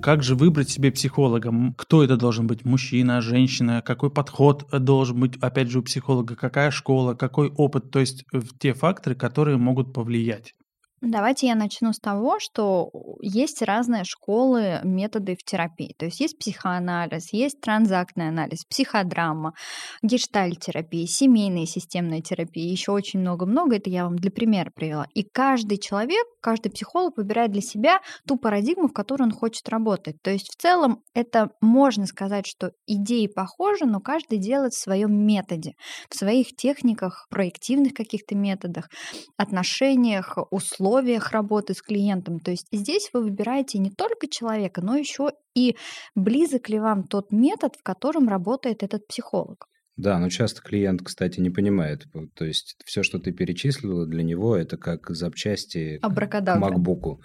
Как 0.00 0.22
же 0.22 0.36
выбрать 0.36 0.70
себе 0.70 0.90
психолога? 0.90 1.52
Кто 1.76 2.02
это 2.02 2.16
должен 2.16 2.46
быть? 2.46 2.64
Мужчина, 2.64 3.20
женщина? 3.20 3.82
Какой 3.82 4.10
подход 4.10 4.66
э, 4.72 4.78
должен 4.78 5.20
быть, 5.20 5.36
опять 5.42 5.68
же, 5.68 5.80
у 5.80 5.82
психолога? 5.82 6.34
Какая 6.34 6.70
школа? 6.70 7.12
Какой 7.14 7.50
опыт? 7.50 7.90
То 7.90 7.98
есть 7.98 8.24
э, 8.32 8.40
те 8.58 8.72
факторы, 8.72 9.14
которые 9.16 9.58
могут 9.58 9.92
повлиять. 9.92 10.54
Давайте 11.00 11.46
я 11.46 11.54
начну 11.54 11.92
с 11.92 12.00
того, 12.00 12.40
что 12.40 12.90
есть 13.20 13.62
разные 13.62 14.02
школы, 14.02 14.80
методы 14.82 15.36
в 15.36 15.44
терапии. 15.44 15.94
То 15.96 16.06
есть 16.06 16.18
есть 16.18 16.38
психоанализ, 16.38 17.32
есть 17.32 17.60
транзактный 17.60 18.28
анализ, 18.28 18.64
психодрама, 18.64 19.54
гештальт-терапия, 20.02 21.06
семейная 21.06 21.66
системная 21.66 22.20
терапия, 22.20 22.68
еще 22.68 22.90
очень 22.90 23.20
много-много. 23.20 23.76
Это 23.76 23.90
я 23.90 24.04
вам 24.04 24.16
для 24.16 24.32
примера 24.32 24.72
привела. 24.74 25.06
И 25.14 25.22
каждый 25.22 25.78
человек, 25.78 26.26
каждый 26.40 26.70
психолог 26.70 27.16
выбирает 27.16 27.52
для 27.52 27.62
себя 27.62 28.00
ту 28.26 28.36
парадигму, 28.36 28.88
в 28.88 28.92
которой 28.92 29.22
он 29.22 29.30
хочет 29.30 29.68
работать. 29.68 30.20
То 30.22 30.32
есть 30.32 30.52
в 30.52 30.60
целом 30.60 31.02
это 31.14 31.50
можно 31.60 32.06
сказать, 32.06 32.46
что 32.48 32.72
идеи 32.88 33.28
похожи, 33.28 33.84
но 33.86 34.00
каждый 34.00 34.38
делает 34.38 34.72
в 34.72 34.80
своем 34.80 35.14
методе, 35.14 35.74
в 36.10 36.16
своих 36.16 36.56
техниках, 36.56 37.28
проективных 37.30 37.94
каких-то 37.94 38.34
методах, 38.34 38.88
отношениях, 39.36 40.36
условиях 40.50 40.87
работы 41.32 41.74
с 41.74 41.82
клиентом. 41.82 42.40
То 42.40 42.50
есть 42.50 42.66
здесь 42.72 43.10
вы 43.12 43.22
выбираете 43.22 43.78
не 43.78 43.90
только 43.90 44.28
человека, 44.28 44.80
но 44.80 44.96
еще 44.96 45.32
и 45.54 45.76
близок 46.14 46.68
ли 46.68 46.78
вам 46.78 47.04
тот 47.04 47.32
метод, 47.32 47.76
в 47.76 47.82
котором 47.82 48.28
работает 48.28 48.82
этот 48.82 49.06
психолог. 49.06 49.66
Да, 49.96 50.18
но 50.20 50.28
часто 50.28 50.62
клиент, 50.62 51.02
кстати, 51.02 51.40
не 51.40 51.50
понимает. 51.50 52.06
То 52.34 52.44
есть 52.44 52.76
все, 52.84 53.02
что 53.02 53.18
ты 53.18 53.32
перечислила, 53.32 54.06
для 54.06 54.22
него 54.22 54.54
это 54.54 54.76
как 54.76 55.10
запчасти 55.10 55.98
к 55.98 56.56
макбуку. 56.56 57.20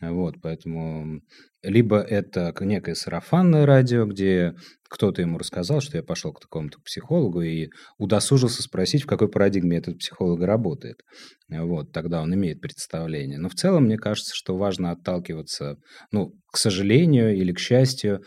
Вот, 0.00 0.36
поэтому 0.42 1.20
либо 1.66 2.00
это 2.00 2.54
некое 2.60 2.94
сарафанное 2.94 3.66
радио, 3.66 4.06
где 4.06 4.54
кто-то 4.88 5.20
ему 5.20 5.38
рассказал, 5.38 5.80
что 5.80 5.96
я 5.96 6.02
пошел 6.02 6.32
к 6.32 6.40
такому-то 6.40 6.78
психологу 6.84 7.42
и 7.42 7.68
удосужился 7.98 8.62
спросить, 8.62 9.02
в 9.02 9.06
какой 9.06 9.28
парадигме 9.28 9.78
этот 9.78 9.98
психолог 9.98 10.40
работает. 10.42 11.00
Вот, 11.48 11.92
тогда 11.92 12.22
он 12.22 12.32
имеет 12.34 12.60
представление. 12.60 13.38
Но 13.38 13.48
в 13.48 13.54
целом, 13.54 13.84
мне 13.84 13.98
кажется, 13.98 14.32
что 14.34 14.56
важно 14.56 14.92
отталкиваться, 14.92 15.76
ну, 16.12 16.32
к 16.52 16.56
сожалению 16.56 17.36
или 17.36 17.52
к 17.52 17.58
счастью, 17.58 18.22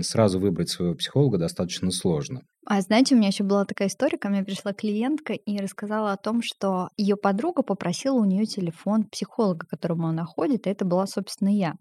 сразу 0.00 0.40
выбрать 0.40 0.70
своего 0.70 0.94
психолога 0.94 1.38
достаточно 1.38 1.90
сложно. 1.90 2.42
А 2.64 2.80
знаете, 2.80 3.14
у 3.14 3.18
меня 3.18 3.28
еще 3.28 3.42
была 3.42 3.64
такая 3.64 3.88
история, 3.88 4.16
ко 4.16 4.28
мне 4.28 4.44
пришла 4.44 4.72
клиентка 4.72 5.32
и 5.32 5.58
рассказала 5.58 6.12
о 6.12 6.16
том, 6.16 6.42
что 6.42 6.90
ее 6.96 7.16
подруга 7.16 7.62
попросила 7.62 8.14
у 8.14 8.24
нее 8.24 8.46
телефон 8.46 9.02
психолога, 9.04 9.66
которому 9.66 10.06
она 10.06 10.24
ходит, 10.24 10.66
и 10.66 10.70
это 10.70 10.84
была, 10.84 11.08
собственно, 11.08 11.48
я. 11.48 11.74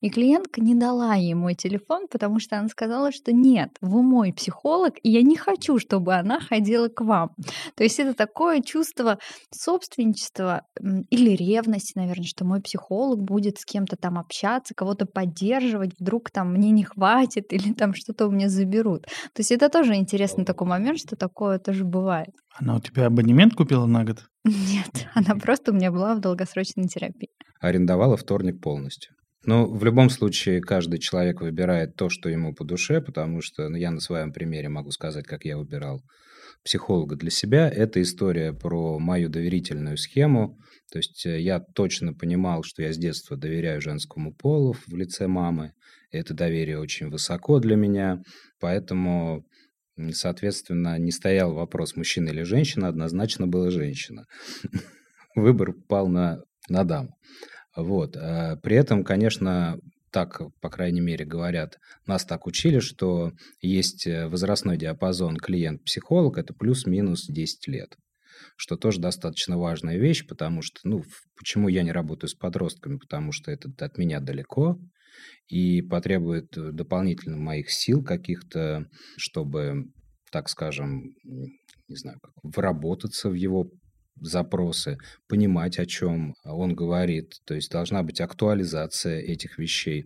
И 0.00 0.10
клиентка 0.10 0.60
не 0.60 0.74
дала 0.74 1.14
ей 1.14 1.34
мой 1.34 1.54
телефон, 1.54 2.08
потому 2.10 2.40
что 2.40 2.58
она 2.58 2.68
сказала, 2.68 3.12
что 3.12 3.32
нет, 3.32 3.70
вы 3.80 4.02
мой 4.02 4.32
психолог, 4.32 4.94
и 5.04 5.10
я 5.10 5.22
не 5.22 5.36
хочу, 5.36 5.78
чтобы 5.78 6.14
она 6.14 6.40
ходила 6.40 6.88
к 6.88 7.02
вам. 7.02 7.30
То 7.76 7.84
есть 7.84 8.00
это 8.00 8.12
такое 8.12 8.62
чувство 8.62 9.18
собственничества 9.54 10.62
или 11.08 11.36
ревности, 11.36 11.92
наверное, 11.96 12.26
что 12.26 12.44
мой 12.44 12.60
психолог 12.60 13.22
будет 13.22 13.58
с 13.58 13.64
кем-то 13.64 13.94
там 13.96 14.18
общаться, 14.18 14.74
кого-то 14.74 15.06
поддерживать, 15.06 15.92
вдруг 16.00 16.32
там 16.32 16.52
мне 16.52 16.72
не 16.72 16.82
хватит 16.82 17.52
или 17.52 17.72
там 17.72 17.94
что-то 17.94 18.26
у 18.26 18.32
меня 18.32 18.48
заберут. 18.48 19.02
То 19.02 19.38
есть 19.40 19.52
это 19.52 19.68
тоже 19.68 19.96
интересный 20.16 20.46
такой 20.46 20.66
момент, 20.66 20.98
что 20.98 21.14
такое 21.14 21.58
тоже 21.58 21.84
бывает. 21.84 22.30
Она 22.54 22.76
у 22.76 22.80
тебя 22.80 23.06
абонемент 23.06 23.54
купила 23.54 23.84
на 23.84 24.02
год? 24.02 24.24
Нет, 24.44 25.08
она 25.14 25.36
просто 25.36 25.72
у 25.72 25.74
меня 25.74 25.92
была 25.92 26.14
в 26.14 26.20
долгосрочной 26.20 26.88
терапии. 26.88 27.28
арендовала 27.60 28.16
вторник 28.16 28.62
полностью. 28.62 29.12
Но 29.44 29.66
в 29.66 29.84
любом 29.84 30.08
случае 30.08 30.62
каждый 30.62 30.98
человек 31.00 31.42
выбирает 31.42 31.96
то, 31.96 32.08
что 32.08 32.30
ему 32.30 32.54
по 32.54 32.64
душе, 32.64 33.02
потому 33.02 33.42
что 33.42 33.68
ну, 33.68 33.76
я 33.76 33.90
на 33.90 34.00
своем 34.00 34.32
примере 34.32 34.70
могу 34.70 34.90
сказать, 34.90 35.26
как 35.26 35.44
я 35.44 35.58
выбирал 35.58 36.00
психолога 36.64 37.14
для 37.16 37.30
себя. 37.30 37.68
Это 37.68 38.00
история 38.00 38.54
про 38.54 38.98
мою 38.98 39.28
доверительную 39.28 39.98
схему. 39.98 40.58
То 40.90 40.98
есть 40.98 41.26
э, 41.26 41.40
я 41.40 41.60
точно 41.60 42.14
понимал, 42.14 42.62
что 42.64 42.82
я 42.82 42.92
с 42.92 42.96
детства 42.96 43.36
доверяю 43.36 43.82
женскому 43.82 44.34
полу 44.34 44.74
в 44.86 44.96
лице 44.96 45.26
мамы. 45.26 45.72
Это 46.10 46.34
доверие 46.34 46.78
очень 46.78 47.08
высоко 47.08 47.58
для 47.58 47.76
меня, 47.76 48.22
поэтому, 48.60 49.44
соответственно, 50.12 50.98
не 50.98 51.10
стоял 51.10 51.54
вопрос, 51.54 51.96
мужчина 51.96 52.30
или 52.30 52.42
женщина, 52.42 52.88
однозначно 52.88 53.46
была 53.46 53.70
женщина. 53.70 54.26
Выбор 55.34 55.72
пал 55.88 56.08
на, 56.08 56.42
на 56.68 56.84
даму. 56.84 57.16
Вот. 57.76 58.16
а 58.16 58.56
При 58.56 58.76
этом, 58.76 59.04
конечно, 59.04 59.78
так, 60.10 60.40
по 60.60 60.70
крайней 60.70 61.00
мере, 61.02 61.24
говорят, 61.24 61.78
нас 62.06 62.24
так 62.24 62.46
учили, 62.46 62.78
что 62.78 63.32
есть 63.60 64.06
э, 64.06 64.28
возрастной 64.28 64.78
диапазон 64.78 65.36
клиент-психолог, 65.36 66.38
это 66.38 66.54
плюс-минус 66.54 67.26
10 67.26 67.68
лет. 67.68 67.96
Что 68.56 68.76
тоже 68.76 69.00
достаточно 69.00 69.58
важная 69.58 69.98
вещь, 69.98 70.26
потому 70.26 70.62
что, 70.62 70.80
ну, 70.84 71.04
почему 71.36 71.68
я 71.68 71.82
не 71.82 71.92
работаю 71.92 72.30
с 72.30 72.34
подростками? 72.34 72.96
Потому 72.96 73.32
что 73.32 73.50
это 73.50 73.70
от 73.78 73.98
меня 73.98 74.20
далеко 74.20 74.78
и 75.48 75.82
потребует 75.82 76.56
э, 76.56 76.72
дополнительно 76.72 77.36
моих 77.36 77.70
сил 77.70 78.02
каких-то, 78.02 78.86
чтобы, 79.16 79.86
так 80.30 80.48
скажем, 80.48 81.14
не 81.24 81.96
знаю, 81.96 82.18
как 82.20 82.32
вработаться 82.42 83.28
в 83.28 83.34
его 83.34 83.70
запросы, 84.20 84.98
понимать, 85.28 85.78
о 85.78 85.86
чем 85.86 86.34
он 86.44 86.74
говорит. 86.74 87.34
То 87.44 87.54
есть 87.54 87.70
должна 87.70 88.02
быть 88.02 88.20
актуализация 88.20 89.20
этих 89.20 89.58
вещей. 89.58 90.04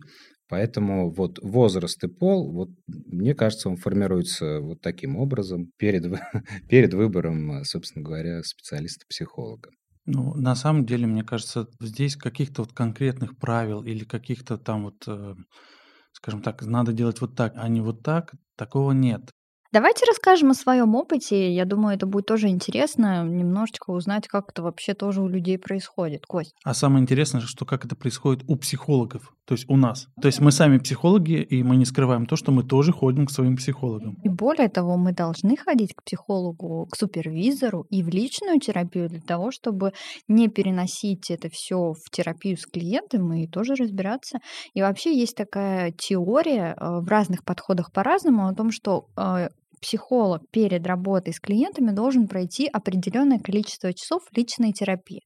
Поэтому 0.49 1.09
вот 1.09 1.39
возраст 1.41 2.03
и 2.03 2.07
пол, 2.07 2.51
вот 2.51 2.69
мне 2.87 3.33
кажется, 3.33 3.69
он 3.69 3.77
формируется 3.77 4.59
вот 4.59 4.81
таким 4.81 5.15
образом 5.15 5.71
перед, 5.77 6.03
перед 6.69 6.93
выбором, 6.93 7.63
собственно 7.63 8.03
говоря, 8.03 8.43
специалиста-психолога. 8.43 9.69
Ну, 10.05 10.33
на 10.33 10.55
самом 10.55 10.85
деле, 10.85 11.05
мне 11.07 11.23
кажется, 11.23 11.67
здесь 11.79 12.15
каких-то 12.15 12.63
вот 12.63 12.73
конкретных 12.73 13.37
правил 13.37 13.83
или 13.83 14.03
каких-то 14.03 14.57
там 14.57 14.83
вот, 14.85 15.03
э, 15.07 15.35
скажем 16.11 16.41
так, 16.41 16.61
надо 16.63 16.91
делать 16.93 17.21
вот 17.21 17.35
так, 17.35 17.53
а 17.55 17.67
не 17.67 17.81
вот 17.81 18.01
так, 18.03 18.33
такого 18.55 18.91
нет. 18.93 19.31
Давайте 19.73 20.05
расскажем 20.05 20.51
о 20.51 20.53
своем 20.53 20.95
опыте. 20.95 21.53
Я 21.53 21.63
думаю, 21.63 21.95
это 21.95 22.05
будет 22.05 22.25
тоже 22.25 22.49
интересно 22.49 23.23
немножечко 23.23 23.91
узнать, 23.91 24.27
как 24.27 24.49
это 24.49 24.63
вообще 24.63 24.93
тоже 24.93 25.21
у 25.21 25.29
людей 25.29 25.57
происходит. 25.57 26.25
Кость. 26.25 26.53
А 26.65 26.73
самое 26.73 27.01
интересное, 27.01 27.39
что 27.39 27.63
как 27.63 27.85
это 27.85 27.95
происходит 27.95 28.43
у 28.49 28.57
психологов, 28.57 29.33
то 29.45 29.53
есть 29.53 29.69
у 29.69 29.77
нас. 29.77 30.07
То 30.21 30.27
есть 30.27 30.41
мы 30.41 30.51
сами 30.51 30.77
психологи, 30.77 31.41
и 31.41 31.63
мы 31.63 31.77
не 31.77 31.85
скрываем 31.85 32.25
то, 32.25 32.35
что 32.35 32.51
мы 32.51 32.63
тоже 32.63 32.91
ходим 32.91 33.25
к 33.25 33.31
своим 33.31 33.55
психологам. 33.55 34.17
И 34.23 34.27
более 34.27 34.67
того, 34.67 34.97
мы 34.97 35.13
должны 35.13 35.55
ходить 35.55 35.93
к 35.95 36.03
психологу, 36.03 36.87
к 36.91 36.97
супервизору 36.97 37.85
и 37.89 38.03
в 38.03 38.09
личную 38.09 38.59
терапию 38.59 39.07
для 39.07 39.21
того, 39.21 39.51
чтобы 39.51 39.93
не 40.27 40.49
переносить 40.49 41.31
это 41.31 41.47
все 41.49 41.93
в 41.93 42.09
терапию 42.11 42.57
с 42.57 42.65
клиентом 42.65 43.31
и 43.31 43.47
тоже 43.47 43.75
разбираться. 43.75 44.39
И 44.73 44.81
вообще 44.81 45.17
есть 45.17 45.37
такая 45.37 45.93
теория 45.93 46.75
э, 46.77 46.99
в 46.99 47.07
разных 47.07 47.45
подходах 47.45 47.93
по-разному 47.93 48.47
о 48.47 48.53
том, 48.53 48.71
что 48.71 49.07
э, 49.15 49.47
психолог 49.81 50.43
перед 50.51 50.85
работой 50.85 51.33
с 51.33 51.39
клиентами 51.39 51.91
должен 51.91 52.27
пройти 52.27 52.67
определенное 52.67 53.39
количество 53.39 53.93
часов 53.93 54.21
личной 54.35 54.71
терапии. 54.71 55.21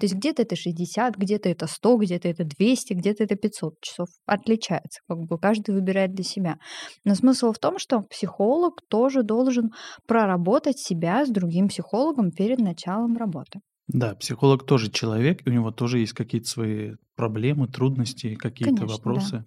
То 0.00 0.06
есть 0.06 0.14
где-то 0.14 0.42
это 0.42 0.56
60, 0.56 1.16
где-то 1.16 1.48
это 1.48 1.66
100, 1.66 1.96
где-то 1.98 2.28
это 2.28 2.44
200, 2.44 2.94
где-то 2.94 3.24
это 3.24 3.36
500 3.36 3.74
часов. 3.80 4.08
Отличается, 4.26 5.00
как 5.08 5.18
бы 5.18 5.38
каждый 5.38 5.74
выбирает 5.74 6.14
для 6.14 6.24
себя. 6.24 6.56
Но 7.04 7.14
смысл 7.14 7.52
в 7.52 7.58
том, 7.58 7.78
что 7.78 8.00
психолог 8.02 8.80
тоже 8.88 9.22
должен 9.22 9.70
проработать 10.06 10.78
себя 10.78 11.24
с 11.24 11.28
другим 11.28 11.68
психологом 11.68 12.30
перед 12.30 12.58
началом 12.58 13.16
работы. 13.16 13.60
Да, 13.88 14.14
психолог 14.14 14.66
тоже 14.66 14.90
человек, 14.90 15.40
и 15.44 15.50
у 15.50 15.52
него 15.52 15.70
тоже 15.70 15.98
есть 15.98 16.12
какие-то 16.12 16.48
свои 16.48 16.92
проблемы, 17.16 17.68
трудности, 17.68 18.34
какие-то 18.34 18.76
Конечно, 18.76 18.86
да. 18.86 18.94
вопросы. 18.94 19.44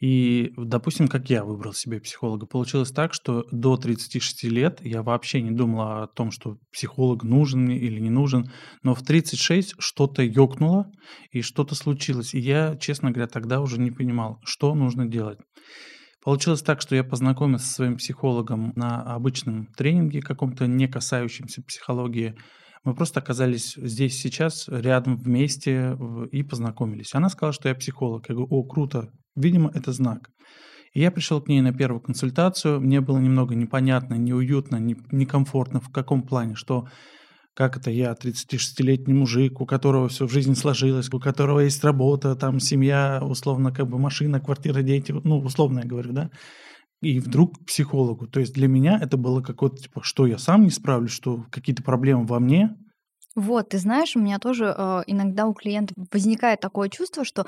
И, 0.00 0.54
допустим, 0.56 1.08
как 1.08 1.28
я 1.28 1.44
выбрал 1.44 1.74
себе 1.74 2.00
психолога, 2.00 2.46
получилось 2.46 2.90
так, 2.90 3.12
что 3.12 3.44
до 3.52 3.76
36 3.76 4.44
лет 4.44 4.80
я 4.82 5.02
вообще 5.02 5.42
не 5.42 5.50
думал 5.50 5.80
о 5.82 6.06
том, 6.06 6.30
что 6.30 6.56
психолог 6.72 7.22
нужен 7.22 7.64
мне 7.64 7.78
или 7.78 8.00
не 8.00 8.08
нужен, 8.08 8.50
но 8.82 8.94
в 8.94 9.02
36 9.02 9.74
что-то 9.78 10.22
ёкнуло 10.22 10.90
и 11.32 11.42
что-то 11.42 11.74
случилось. 11.74 12.32
И 12.32 12.38
я, 12.38 12.76
честно 12.76 13.10
говоря, 13.10 13.28
тогда 13.28 13.60
уже 13.60 13.78
не 13.78 13.90
понимал, 13.90 14.40
что 14.42 14.74
нужно 14.74 15.06
делать. 15.06 15.38
Получилось 16.22 16.62
так, 16.62 16.80
что 16.80 16.96
я 16.96 17.04
познакомился 17.04 17.66
со 17.66 17.74
своим 17.74 17.96
психологом 17.96 18.72
на 18.76 19.02
обычном 19.02 19.66
тренинге, 19.76 20.20
каком-то 20.20 20.66
не 20.66 20.86
касающемся 20.86 21.62
психологии. 21.62 22.34
Мы 22.84 22.94
просто 22.94 23.20
оказались 23.20 23.74
здесь 23.76 24.18
сейчас, 24.18 24.66
рядом, 24.68 25.16
вместе 25.16 25.96
и 26.32 26.42
познакомились. 26.42 27.14
Она 27.14 27.28
сказала, 27.28 27.52
что 27.52 27.68
я 27.68 27.74
психолог. 27.74 28.28
Я 28.28 28.34
говорю, 28.34 28.48
о, 28.50 28.64
круто, 28.64 29.10
видимо, 29.36 29.70
это 29.74 29.92
знак. 29.92 30.30
И 30.92 31.00
я 31.00 31.10
пришел 31.10 31.40
к 31.40 31.48
ней 31.48 31.60
на 31.60 31.72
первую 31.72 32.00
консультацию. 32.00 32.80
Мне 32.80 33.00
было 33.00 33.18
немного 33.18 33.54
непонятно, 33.54 34.14
неуютно, 34.14 34.76
некомфортно. 34.76 35.80
В 35.80 35.90
каком 35.90 36.22
плане? 36.22 36.54
Что 36.54 36.88
как 37.54 37.76
это 37.76 37.90
я, 37.90 38.12
36-летний 38.12 39.12
мужик, 39.12 39.60
у 39.60 39.66
которого 39.66 40.08
все 40.08 40.26
в 40.26 40.32
жизни 40.32 40.54
сложилось, 40.54 41.12
у 41.12 41.20
которого 41.20 41.60
есть 41.60 41.84
работа, 41.84 42.34
там 42.34 42.60
семья, 42.60 43.20
условно, 43.22 43.72
как 43.72 43.88
бы 43.88 43.98
машина, 43.98 44.40
квартира, 44.40 44.82
дети, 44.82 45.12
ну, 45.12 45.40
условно 45.40 45.80
я 45.80 45.84
говорю, 45.84 46.12
да, 46.12 46.30
и 47.00 47.18
вдруг 47.18 47.58
к 47.58 47.66
психологу. 47.66 48.26
То 48.26 48.40
есть 48.40 48.52
для 48.52 48.68
меня 48.68 48.98
это 49.00 49.16
было 49.16 49.40
какое-то, 49.40 49.76
типа, 49.76 50.02
что 50.02 50.26
я 50.26 50.38
сам 50.38 50.64
не 50.64 50.70
справлюсь, 50.70 51.12
что 51.12 51.44
какие-то 51.50 51.82
проблемы 51.82 52.26
во 52.26 52.40
мне. 52.40 52.76
Вот, 53.34 53.70
ты 53.70 53.78
знаешь, 53.78 54.16
у 54.16 54.20
меня 54.20 54.38
тоже 54.38 54.74
э, 54.76 55.02
иногда 55.06 55.46
у 55.46 55.54
клиентов 55.54 55.96
возникает 56.12 56.60
такое 56.60 56.88
чувство, 56.88 57.24
что 57.24 57.46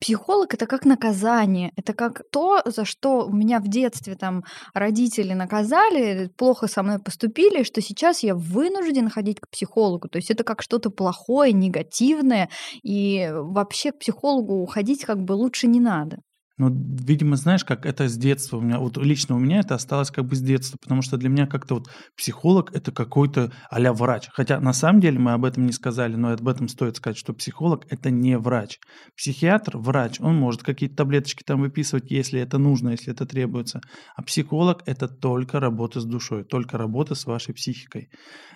Психолог 0.00 0.52
это 0.52 0.66
как 0.66 0.84
наказание, 0.84 1.72
это 1.76 1.94
как 1.94 2.24
то, 2.30 2.60
за 2.66 2.84
что 2.84 3.26
меня 3.30 3.58
в 3.60 3.68
детстве 3.68 4.16
там 4.16 4.44
родители 4.74 5.32
наказали, 5.32 6.30
плохо 6.36 6.66
со 6.66 6.82
мной 6.82 6.98
поступили, 6.98 7.62
что 7.62 7.80
сейчас 7.80 8.22
я 8.22 8.34
вынужден 8.34 9.08
ходить 9.08 9.40
к 9.40 9.48
психологу. 9.48 10.08
То 10.08 10.18
есть 10.18 10.30
это 10.30 10.44
как 10.44 10.62
что-то 10.62 10.90
плохое, 10.90 11.52
негативное, 11.52 12.50
и 12.82 13.30
вообще 13.32 13.92
к 13.92 14.00
психологу 14.00 14.56
уходить 14.56 15.04
как 15.04 15.22
бы 15.22 15.32
лучше 15.32 15.68
не 15.68 15.80
надо. 15.80 16.18
Ну, 16.56 16.68
видимо, 16.70 17.34
знаешь, 17.34 17.64
как 17.64 17.84
это 17.84 18.08
с 18.08 18.16
детства 18.16 18.58
у 18.58 18.60
меня, 18.60 18.78
вот 18.78 18.96
лично 18.96 19.34
у 19.34 19.40
меня 19.40 19.58
это 19.58 19.74
осталось 19.74 20.12
как 20.12 20.26
бы 20.26 20.36
с 20.36 20.40
детства, 20.40 20.78
потому 20.80 21.02
что 21.02 21.16
для 21.16 21.28
меня 21.28 21.48
как-то 21.48 21.74
вот 21.74 21.88
психолог 22.16 22.72
это 22.72 22.92
какой-то 22.92 23.52
а 23.70 23.92
врач. 23.92 24.28
Хотя 24.32 24.60
на 24.60 24.72
самом 24.72 25.00
деле 25.00 25.18
мы 25.18 25.32
об 25.32 25.44
этом 25.44 25.66
не 25.66 25.72
сказали, 25.72 26.14
но 26.14 26.30
об 26.32 26.46
этом 26.46 26.68
стоит 26.68 26.96
сказать, 26.96 27.16
что 27.16 27.32
психолог 27.32 27.86
это 27.90 28.12
не 28.12 28.38
врач. 28.38 28.78
Психиатр, 29.16 29.78
врач, 29.78 30.20
он 30.20 30.36
может 30.36 30.62
какие-то 30.62 30.94
таблеточки 30.94 31.42
там 31.42 31.60
выписывать, 31.60 32.12
если 32.12 32.40
это 32.40 32.58
нужно, 32.58 32.90
если 32.90 33.12
это 33.12 33.26
требуется. 33.26 33.80
А 34.14 34.22
психолог 34.22 34.82
это 34.86 35.08
только 35.08 35.58
работа 35.58 36.00
с 36.00 36.04
душой, 36.04 36.44
только 36.44 36.78
работа 36.78 37.16
с 37.16 37.26
вашей 37.26 37.52
психикой. 37.52 38.10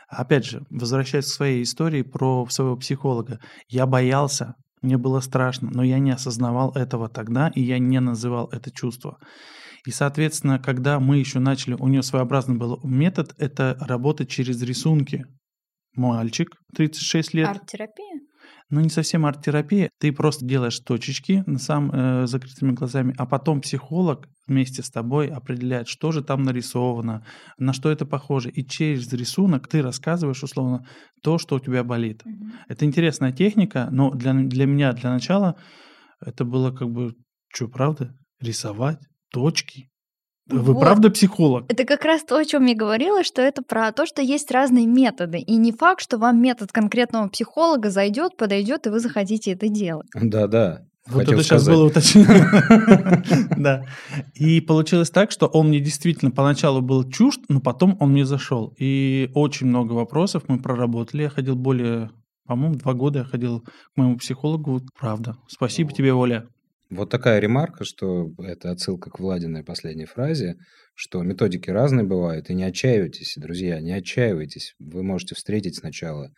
Опять 0.08 0.46
же, 0.46 0.64
возвращаясь 0.70 1.26
к 1.26 1.34
своей 1.34 1.64
истории 1.64 2.02
про 2.02 2.46
своего 2.48 2.76
психолога, 2.76 3.40
я 3.68 3.86
боялся 3.86 4.54
мне 4.82 4.98
было 4.98 5.20
страшно, 5.20 5.70
но 5.72 5.82
я 5.82 5.98
не 5.98 6.10
осознавал 6.10 6.72
этого 6.72 7.08
тогда, 7.08 7.50
и 7.54 7.62
я 7.62 7.78
не 7.78 8.00
называл 8.00 8.48
это 8.52 8.70
чувство. 8.70 9.18
И, 9.86 9.90
соответственно, 9.90 10.58
когда 10.58 11.00
мы 11.00 11.18
еще 11.18 11.38
начали, 11.38 11.74
у 11.74 11.88
нее 11.88 12.02
своеобразный 12.02 12.56
был 12.56 12.80
метод, 12.82 13.34
это 13.38 13.76
работать 13.80 14.28
через 14.28 14.60
рисунки. 14.62 15.24
Мальчик, 15.94 16.48
36 16.76 17.34
лет. 17.34 17.48
Арт-терапия? 17.48 18.20
Ну 18.70 18.80
не 18.80 18.90
совсем 18.90 19.24
арт-терапия, 19.26 19.90
ты 19.98 20.12
просто 20.12 20.44
делаешь 20.44 20.78
точечки 20.80 21.44
сам 21.58 21.90
э, 21.90 22.26
закрытыми 22.26 22.72
глазами, 22.72 23.14
а 23.16 23.26
потом 23.26 23.60
психолог 23.60 24.28
вместе 24.46 24.82
с 24.82 24.90
тобой 24.90 25.28
определяет, 25.28 25.88
что 25.88 26.12
же 26.12 26.22
там 26.22 26.42
нарисовано, 26.42 27.24
на 27.58 27.72
что 27.72 27.90
это 27.90 28.06
похоже, 28.06 28.50
и 28.50 28.66
через 28.66 29.12
рисунок 29.12 29.68
ты 29.68 29.82
рассказываешь 29.82 30.42
условно 30.42 30.86
то, 31.22 31.38
что 31.38 31.56
у 31.56 31.60
тебя 31.60 31.84
болит. 31.84 32.22
Mm-hmm. 32.24 32.50
Это 32.68 32.84
интересная 32.84 33.32
техника, 33.32 33.88
но 33.90 34.10
для, 34.10 34.32
для 34.32 34.66
меня 34.66 34.92
для 34.92 35.10
начала 35.10 35.56
это 36.20 36.44
было 36.44 36.70
как 36.70 36.90
бы, 36.90 37.14
что, 37.52 37.68
правда, 37.68 38.14
рисовать 38.40 39.00
точки, 39.30 39.90
вы 40.48 40.72
вот. 40.74 40.80
правда 40.80 41.10
психолог? 41.10 41.70
Это 41.70 41.84
как 41.84 42.04
раз 42.04 42.24
то, 42.24 42.36
о 42.36 42.44
чем 42.44 42.66
я 42.66 42.74
говорила, 42.74 43.22
что 43.22 43.42
это 43.42 43.62
про 43.62 43.92
то, 43.92 44.06
что 44.06 44.22
есть 44.22 44.50
разные 44.50 44.86
методы. 44.86 45.38
И 45.38 45.56
не 45.56 45.72
факт, 45.72 46.00
что 46.02 46.18
вам 46.18 46.40
метод 46.40 46.72
конкретного 46.72 47.28
психолога 47.28 47.90
зайдет, 47.90 48.36
подойдет, 48.36 48.86
и 48.86 48.90
вы 48.90 49.00
захотите 49.00 49.52
это 49.52 49.68
делать. 49.68 50.08
Да-да. 50.14 50.84
Вот 51.08 51.22
это 51.22 51.30
сказать. 51.30 51.46
сейчас 51.46 51.66
было 51.66 51.86
уточнено. 51.86 53.24
Да. 53.58 53.84
И 54.34 54.60
получилось 54.60 55.10
так, 55.10 55.30
что 55.30 55.46
он 55.46 55.68
мне 55.68 55.80
действительно 55.80 56.30
поначалу 56.30 56.82
был 56.82 57.08
чужд, 57.10 57.40
но 57.48 57.60
потом 57.60 57.96
он 58.00 58.12
мне 58.12 58.24
зашел. 58.24 58.74
И 58.78 59.30
очень 59.34 59.66
много 59.66 59.92
вопросов 59.92 60.44
мы 60.48 60.58
проработали. 60.58 61.22
Я 61.22 61.30
ходил 61.30 61.56
более, 61.56 62.10
по-моему, 62.46 62.74
два 62.76 62.92
года 62.92 63.20
я 63.20 63.24
ходил 63.24 63.60
к 63.60 63.96
моему 63.96 64.18
психологу. 64.18 64.82
Правда. 64.98 65.36
Спасибо 65.48 65.92
тебе, 65.92 66.12
Оля. 66.12 66.46
Вот 66.90 67.10
такая 67.10 67.38
ремарка, 67.38 67.84
что 67.84 68.32
это 68.38 68.70
отсылка 68.70 69.10
к 69.10 69.18
Владиной 69.18 69.62
последней 69.62 70.06
фразе, 70.06 70.56
что 70.94 71.22
методики 71.22 71.68
разные 71.70 72.04
бывают, 72.04 72.48
и 72.48 72.54
не 72.54 72.64
отчаивайтесь, 72.64 73.34
друзья, 73.36 73.80
не 73.80 73.92
отчаивайтесь. 73.92 74.74
Вы 74.78 75.02
можете 75.02 75.34
встретить 75.34 75.76
сначала 75.76 76.32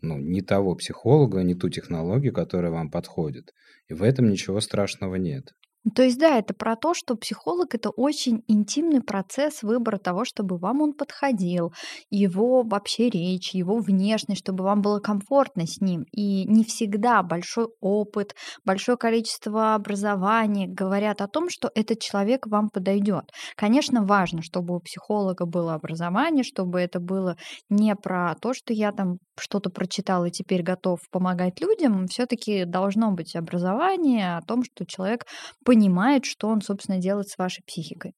ну, 0.00 0.18
не 0.18 0.40
того 0.40 0.74
психолога, 0.74 1.42
не 1.42 1.54
ту 1.54 1.68
технологию, 1.68 2.32
которая 2.32 2.72
вам 2.72 2.90
подходит. 2.90 3.52
И 3.88 3.94
в 3.94 4.02
этом 4.02 4.30
ничего 4.30 4.60
страшного 4.60 5.16
нет. 5.16 5.52
То 5.94 6.02
есть, 6.02 6.18
да, 6.18 6.36
это 6.38 6.52
про 6.52 6.76
то, 6.76 6.92
что 6.92 7.16
психолог 7.16 7.74
это 7.74 7.88
очень 7.88 8.42
интимный 8.48 9.00
процесс 9.00 9.62
выбора 9.62 9.96
того, 9.96 10.26
чтобы 10.26 10.58
вам 10.58 10.82
он 10.82 10.92
подходил, 10.92 11.72
его 12.10 12.62
вообще 12.62 13.08
речь, 13.08 13.54
его 13.54 13.78
внешность, 13.78 14.42
чтобы 14.42 14.64
вам 14.64 14.82
было 14.82 15.00
комфортно 15.00 15.66
с 15.66 15.80
ним. 15.80 16.04
И 16.12 16.44
не 16.44 16.64
всегда 16.64 17.22
большой 17.22 17.68
опыт, 17.80 18.34
большое 18.64 18.98
количество 18.98 19.74
образования 19.74 20.66
говорят 20.68 21.22
о 21.22 21.28
том, 21.28 21.48
что 21.48 21.70
этот 21.74 22.00
человек 22.00 22.46
вам 22.46 22.68
подойдет. 22.68 23.30
Конечно, 23.56 24.04
важно, 24.04 24.42
чтобы 24.42 24.76
у 24.76 24.80
психолога 24.80 25.46
было 25.46 25.72
образование, 25.72 26.44
чтобы 26.44 26.80
это 26.80 27.00
было 27.00 27.36
не 27.70 27.96
про 27.96 28.34
то, 28.34 28.52
что 28.52 28.74
я 28.74 28.92
там 28.92 29.16
что-то 29.38 29.70
прочитал 29.70 30.26
и 30.26 30.30
теперь 30.30 30.62
готов 30.62 31.00
помогать 31.10 31.60
людям. 31.60 32.06
Все-таки 32.06 32.64
должно 32.66 33.12
быть 33.12 33.34
образование 33.34 34.36
о 34.36 34.42
том, 34.42 34.62
что 34.62 34.84
человек 34.84 35.24
понимает, 35.70 36.24
что 36.24 36.48
он, 36.48 36.62
собственно, 36.62 36.98
делает 36.98 37.28
с 37.28 37.38
вашей 37.38 37.62
психикой. 37.64 38.14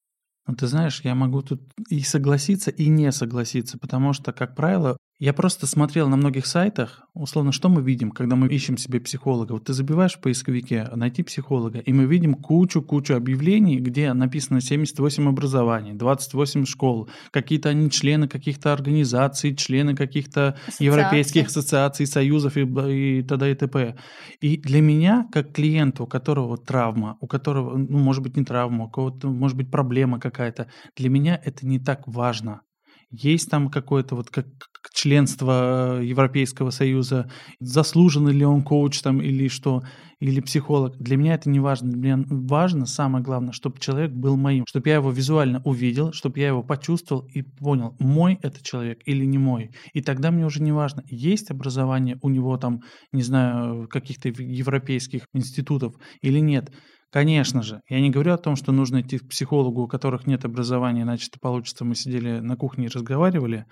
Ну, 0.47 0.55
ты 0.55 0.65
знаешь, 0.65 1.01
я 1.03 1.13
могу 1.13 1.43
тут 1.43 1.61
и 1.87 2.01
согласиться, 2.01 2.71
и 2.71 2.89
не 2.89 3.11
согласиться, 3.11 3.77
потому 3.77 4.13
что, 4.13 4.33
как 4.33 4.55
правило, 4.55 4.97
я 5.23 5.31
просто 5.31 5.67
смотрел 5.67 6.09
на 6.09 6.17
многих 6.17 6.45
сайтах, 6.45 7.07
условно, 7.13 7.53
что 7.53 7.69
мы 7.69 7.81
видим, 7.81 8.11
когда 8.11 8.35
мы 8.35 8.49
ищем 8.49 8.77
себе 8.77 8.99
психолога. 8.99 9.53
Вот 9.53 9.63
ты 9.63 9.71
забиваешь 9.71 10.15
в 10.15 10.19
поисковике 10.19 10.89
«найти 10.93 11.23
психолога», 11.23 11.79
и 11.79 11.93
мы 11.93 12.03
видим 12.03 12.33
кучу-кучу 12.33 13.15
объявлений, 13.15 13.79
где 13.79 14.11
написано 14.11 14.59
78 14.59 15.29
образований, 15.29 15.93
28 15.93 16.65
школ, 16.65 17.09
какие-то 17.31 17.69
они 17.69 17.89
члены 17.89 18.27
каких-то 18.27 18.73
организаций, 18.73 19.55
члены 19.55 19.95
каких-то 19.95 20.57
европейских 20.79 21.47
ассоциаций, 21.47 22.05
союзов 22.05 22.57
и, 22.57 22.63
и 22.63 23.23
т.д. 23.23 23.49
и 23.49 23.55
т.п. 23.55 23.95
И 24.41 24.57
для 24.57 24.81
меня, 24.81 25.25
как 25.31 25.53
клиента, 25.53 26.03
у 26.03 26.05
которого 26.05 26.57
травма, 26.57 27.17
у 27.21 27.27
которого, 27.27 27.77
ну, 27.77 27.97
может 27.97 28.23
быть, 28.23 28.35
не 28.35 28.43
травма, 28.43 28.87
у 28.87 28.89
кого-то, 28.89 29.29
может 29.29 29.55
быть, 29.55 29.71
проблема 29.71 30.19
какая-то, 30.19 30.67
для 30.97 31.07
меня 31.07 31.39
это 31.45 31.65
не 31.65 31.79
так 31.79 32.05
важно 32.07 32.59
есть 33.13 33.49
там 33.49 33.69
какое-то 33.69 34.15
вот 34.15 34.29
как 34.29 34.47
членство 34.93 36.01
Европейского 36.01 36.71
Союза, 36.71 37.29
заслужен 37.59 38.27
ли 38.27 38.43
он 38.43 38.63
коуч 38.63 38.99
там 39.01 39.21
или 39.21 39.47
что, 39.47 39.83
или 40.19 40.41
психолог. 40.41 40.97
Для 40.97 41.17
меня 41.17 41.35
это 41.35 41.49
не 41.49 41.59
важно. 41.59 41.91
Для 41.91 42.15
меня 42.15 42.25
важно, 42.29 42.85
самое 42.85 43.23
главное, 43.23 43.53
чтобы 43.53 43.79
человек 43.79 44.11
был 44.11 44.35
моим, 44.35 44.65
чтобы 44.67 44.89
я 44.89 44.95
его 44.95 45.11
визуально 45.11 45.61
увидел, 45.63 46.11
чтобы 46.11 46.39
я 46.39 46.47
его 46.47 46.63
почувствовал 46.63 47.25
и 47.33 47.43
понял, 47.43 47.95
мой 47.99 48.39
это 48.41 48.63
человек 48.63 48.99
или 49.05 49.25
не 49.25 49.37
мой. 49.37 49.71
И 49.93 50.01
тогда 50.01 50.31
мне 50.31 50.45
уже 50.45 50.61
не 50.61 50.71
важно, 50.71 51.03
есть 51.07 51.51
образование 51.51 52.17
у 52.21 52.29
него 52.29 52.57
там, 52.57 52.81
не 53.11 53.23
знаю, 53.23 53.87
каких-то 53.87 54.29
европейских 54.29 55.27
институтов 55.33 55.93
или 56.21 56.39
нет. 56.39 56.71
Конечно 57.13 57.61
же. 57.61 57.79
Я 57.87 58.01
не 58.01 58.09
говорю 58.09 58.33
о 58.33 58.39
том, 58.39 58.55
что 58.55 58.71
нужно 58.71 59.01
идти 59.01 59.19
к 59.19 59.29
психологу, 59.29 59.83
у 59.83 59.87
которых 59.87 60.25
нет 60.25 60.45
образования, 60.45 61.03
иначе 61.03 61.27
это 61.29 61.39
получится, 61.39 61.85
мы 61.85 61.93
сидели 61.93 62.39
на 62.39 62.57
кухне 62.57 62.85
и 62.85 62.89
разговаривали. 62.89 63.67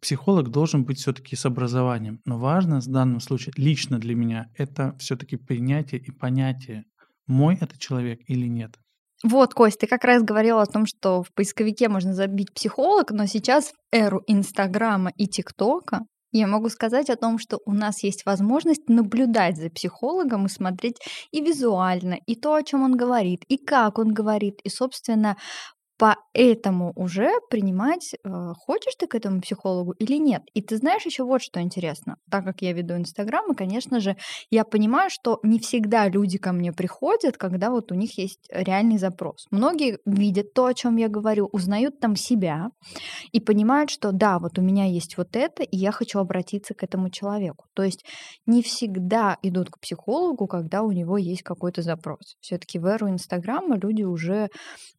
Психолог 0.00 0.48
должен 0.48 0.82
быть 0.82 0.98
все-таки 0.98 1.36
с 1.36 1.44
образованием. 1.44 2.20
Но 2.24 2.38
важно 2.38 2.80
в 2.80 2.86
данном 2.86 3.20
случае, 3.20 3.52
лично 3.58 3.98
для 3.98 4.14
меня, 4.14 4.46
это 4.56 4.96
все-таки 4.98 5.36
принятие 5.36 6.00
и 6.00 6.10
понятие, 6.10 6.84
мой 7.26 7.58
это 7.60 7.78
человек 7.78 8.20
или 8.26 8.46
нет. 8.46 8.78
Вот, 9.22 9.52
Кость, 9.52 9.78
ты 9.78 9.86
как 9.86 10.04
раз 10.04 10.22
говорила 10.22 10.62
о 10.62 10.66
том, 10.66 10.86
что 10.86 11.22
в 11.22 11.30
поисковике 11.34 11.90
можно 11.90 12.14
забить 12.14 12.54
психолог, 12.54 13.10
но 13.10 13.26
сейчас 13.26 13.66
в 13.66 13.74
эру 13.94 14.22
Инстаграма 14.26 15.12
и 15.18 15.26
ТикТока 15.26 16.06
Я 16.32 16.46
могу 16.46 16.68
сказать 16.70 17.10
о 17.10 17.16
том, 17.16 17.38
что 17.38 17.60
у 17.66 17.72
нас 17.72 18.02
есть 18.02 18.24
возможность 18.24 18.88
наблюдать 18.88 19.56
за 19.58 19.68
психологом 19.70 20.46
и 20.46 20.48
смотреть 20.48 20.96
и 21.30 21.42
визуально, 21.42 22.18
и 22.26 22.36
то, 22.36 22.54
о 22.54 22.62
чем 22.62 22.82
он 22.82 22.96
говорит, 22.96 23.44
и 23.48 23.58
как 23.58 23.98
он 23.98 24.14
говорит, 24.14 24.60
и, 24.64 24.70
собственно, 24.70 25.36
Поэтому 26.02 26.92
уже 26.96 27.30
принимать, 27.48 28.14
э, 28.14 28.52
хочешь 28.56 28.96
ты 28.98 29.06
к 29.06 29.14
этому 29.14 29.40
психологу 29.40 29.92
или 29.92 30.16
нет. 30.16 30.42
И 30.52 30.60
ты 30.60 30.76
знаешь 30.76 31.06
еще 31.06 31.22
вот 31.22 31.42
что 31.42 31.60
интересно. 31.60 32.16
Так 32.28 32.44
как 32.44 32.60
я 32.60 32.72
веду 32.72 32.96
Инстаграм, 32.96 33.52
и, 33.52 33.54
конечно 33.54 34.00
же, 34.00 34.16
я 34.50 34.64
понимаю, 34.64 35.10
что 35.10 35.38
не 35.44 35.60
всегда 35.60 36.08
люди 36.08 36.38
ко 36.38 36.50
мне 36.50 36.72
приходят, 36.72 37.36
когда 37.36 37.70
вот 37.70 37.92
у 37.92 37.94
них 37.94 38.18
есть 38.18 38.40
реальный 38.50 38.98
запрос. 38.98 39.46
Многие 39.52 40.00
видят 40.04 40.52
то, 40.54 40.66
о 40.66 40.74
чем 40.74 40.96
я 40.96 41.06
говорю, 41.06 41.48
узнают 41.52 42.00
там 42.00 42.16
себя 42.16 42.70
и 43.30 43.38
понимают, 43.38 43.88
что 43.88 44.10
да, 44.10 44.40
вот 44.40 44.58
у 44.58 44.62
меня 44.62 44.86
есть 44.86 45.16
вот 45.16 45.36
это, 45.36 45.62
и 45.62 45.76
я 45.76 45.92
хочу 45.92 46.18
обратиться 46.18 46.74
к 46.74 46.82
этому 46.82 47.10
человеку. 47.10 47.66
То 47.74 47.84
есть 47.84 48.04
не 48.44 48.64
всегда 48.64 49.38
идут 49.42 49.70
к 49.70 49.78
психологу, 49.78 50.48
когда 50.48 50.82
у 50.82 50.90
него 50.90 51.16
есть 51.16 51.44
какой-то 51.44 51.82
запрос. 51.82 52.36
Все-таки 52.40 52.80
в 52.80 52.86
эру 52.86 53.08
Инстаграма 53.08 53.76
люди 53.76 54.02
уже 54.02 54.48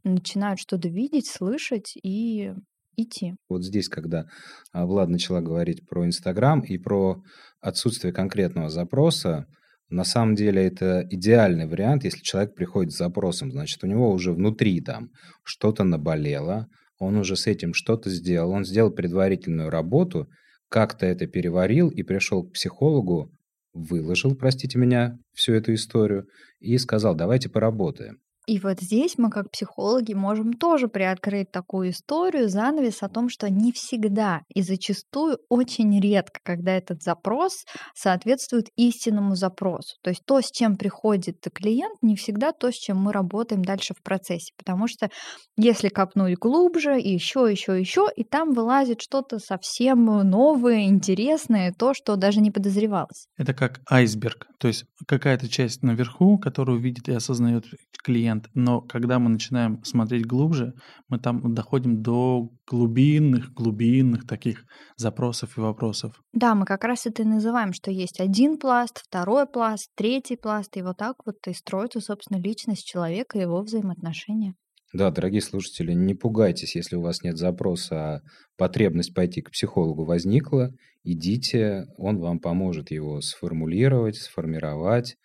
начинают 0.05 0.61
что-то 0.61 0.92
видеть, 0.93 1.27
слышать 1.27 1.93
и 2.01 2.53
идти. 2.95 3.35
Вот 3.49 3.63
здесь, 3.63 3.89
когда 3.89 4.25
а, 4.71 4.85
Влад 4.85 5.09
начала 5.09 5.41
говорить 5.41 5.87
про 5.87 6.05
Инстаграм 6.05 6.61
и 6.61 6.77
про 6.77 7.23
отсутствие 7.59 8.13
конкретного 8.13 8.69
запроса, 8.69 9.47
на 9.89 10.03
самом 10.03 10.35
деле 10.35 10.65
это 10.65 11.05
идеальный 11.09 11.67
вариант, 11.67 12.03
если 12.03 12.21
человек 12.21 12.55
приходит 12.55 12.93
с 12.93 12.97
запросом, 12.97 13.51
значит, 13.51 13.83
у 13.83 13.87
него 13.87 14.11
уже 14.11 14.31
внутри 14.31 14.81
там 14.81 15.09
что-то 15.43 15.83
наболело, 15.83 16.67
он 16.99 17.17
уже 17.17 17.35
с 17.35 17.47
этим 17.47 17.73
что-то 17.73 18.09
сделал, 18.09 18.51
он 18.51 18.65
сделал 18.65 18.91
предварительную 18.91 19.69
работу, 19.69 20.27
как-то 20.69 21.05
это 21.05 21.27
переварил 21.27 21.89
и 21.89 22.01
пришел 22.01 22.43
к 22.43 22.53
психологу, 22.53 23.31
выложил, 23.73 24.35
простите 24.35 24.79
меня, 24.79 25.17
всю 25.33 25.53
эту 25.53 25.73
историю 25.73 26.27
и 26.59 26.77
сказал, 26.77 27.15
давайте 27.15 27.49
поработаем. 27.49 28.17
И 28.45 28.59
вот 28.59 28.81
здесь 28.81 29.17
мы, 29.17 29.29
как 29.29 29.51
психологи, 29.51 30.13
можем 30.13 30.53
тоже 30.53 30.87
приоткрыть 30.87 31.51
такую 31.51 31.91
историю, 31.91 32.49
занавес 32.49 33.01
о 33.01 33.09
том, 33.09 33.29
что 33.29 33.49
не 33.49 33.71
всегда 33.71 34.41
и 34.53 34.61
зачастую 34.61 35.37
очень 35.49 35.99
редко, 36.01 36.39
когда 36.43 36.71
этот 36.73 37.01
запрос 37.01 37.63
соответствует 37.95 38.67
истинному 38.75 39.35
запросу. 39.35 39.95
То 40.03 40.09
есть 40.09 40.23
то, 40.25 40.41
с 40.41 40.51
чем 40.51 40.75
приходит 40.75 41.37
клиент, 41.53 41.97
не 42.01 42.15
всегда 42.15 42.51
то, 42.51 42.71
с 42.71 42.75
чем 42.75 42.97
мы 42.97 43.13
работаем 43.13 43.63
дальше 43.63 43.93
в 43.93 44.03
процессе. 44.03 44.51
Потому 44.57 44.87
что 44.87 45.09
если 45.57 45.87
копнуть 45.87 46.37
глубже, 46.37 46.99
еще, 46.99 47.47
еще, 47.49 47.79
еще, 47.79 48.07
и 48.15 48.23
там 48.23 48.51
вылазит 48.51 49.01
что-то 49.01 49.39
совсем 49.39 50.05
новое, 50.05 50.85
интересное, 50.85 51.73
то, 51.77 51.93
что 51.93 52.15
даже 52.15 52.41
не 52.41 52.51
подозревалось. 52.51 53.27
Это 53.37 53.53
как 53.53 53.79
айсберг. 53.89 54.47
То 54.59 54.67
есть 54.67 54.85
какая-то 55.07 55.47
часть 55.47 55.83
наверху, 55.83 56.37
которую 56.37 56.79
видит 56.79 57.07
и 57.09 57.13
осознает 57.13 57.65
клиент, 58.03 58.32
момент. 58.33 58.49
Но 58.53 58.81
когда 58.81 59.19
мы 59.19 59.29
начинаем 59.29 59.83
смотреть 59.83 60.25
глубже, 60.25 60.73
мы 61.09 61.19
там 61.19 61.53
доходим 61.53 62.01
до 62.01 62.49
глубинных, 62.67 63.53
глубинных 63.53 64.27
таких 64.27 64.65
запросов 64.97 65.57
и 65.57 65.61
вопросов. 65.61 66.21
Да, 66.33 66.55
мы 66.55 66.65
как 66.65 66.83
раз 66.83 67.05
это 67.05 67.23
и 67.23 67.25
называем, 67.25 67.73
что 67.73 67.91
есть 67.91 68.19
один 68.19 68.57
пласт, 68.57 69.03
второй 69.05 69.45
пласт, 69.45 69.89
третий 69.95 70.35
пласт, 70.35 70.75
и 70.77 70.81
вот 70.81 70.97
так 70.97 71.15
вот 71.25 71.35
и 71.47 71.53
строится, 71.53 71.99
собственно, 71.99 72.39
личность 72.39 72.85
человека 72.85 73.37
и 73.37 73.41
его 73.41 73.61
взаимоотношения. 73.61 74.55
Да, 74.93 75.09
дорогие 75.09 75.41
слушатели, 75.41 75.91
не 75.93 76.13
пугайтесь, 76.13 76.75
если 76.75 76.95
у 76.95 77.01
вас 77.01 77.23
нет 77.23 77.37
запроса, 77.37 77.95
а 77.95 78.21
потребность 78.57 79.15
пойти 79.15 79.41
к 79.41 79.49
психологу 79.49 80.05
возникла, 80.05 80.69
идите, 81.03 81.87
он 81.97 82.19
вам 82.19 82.39
поможет 82.39 82.91
его 82.91 83.19
сформулировать, 83.21 84.17
сформировать, 84.17 85.15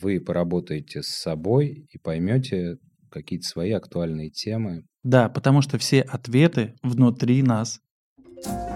вы 0.00 0.20
поработаете 0.20 1.02
с 1.02 1.08
собой 1.08 1.86
и 1.90 1.98
поймете 1.98 2.76
какие-то 3.10 3.46
свои 3.46 3.72
актуальные 3.72 4.30
темы. 4.30 4.84
Да, 5.02 5.28
потому 5.28 5.62
что 5.62 5.78
все 5.78 6.02
ответы 6.02 6.74
внутри 6.82 7.42
нас. 7.42 7.80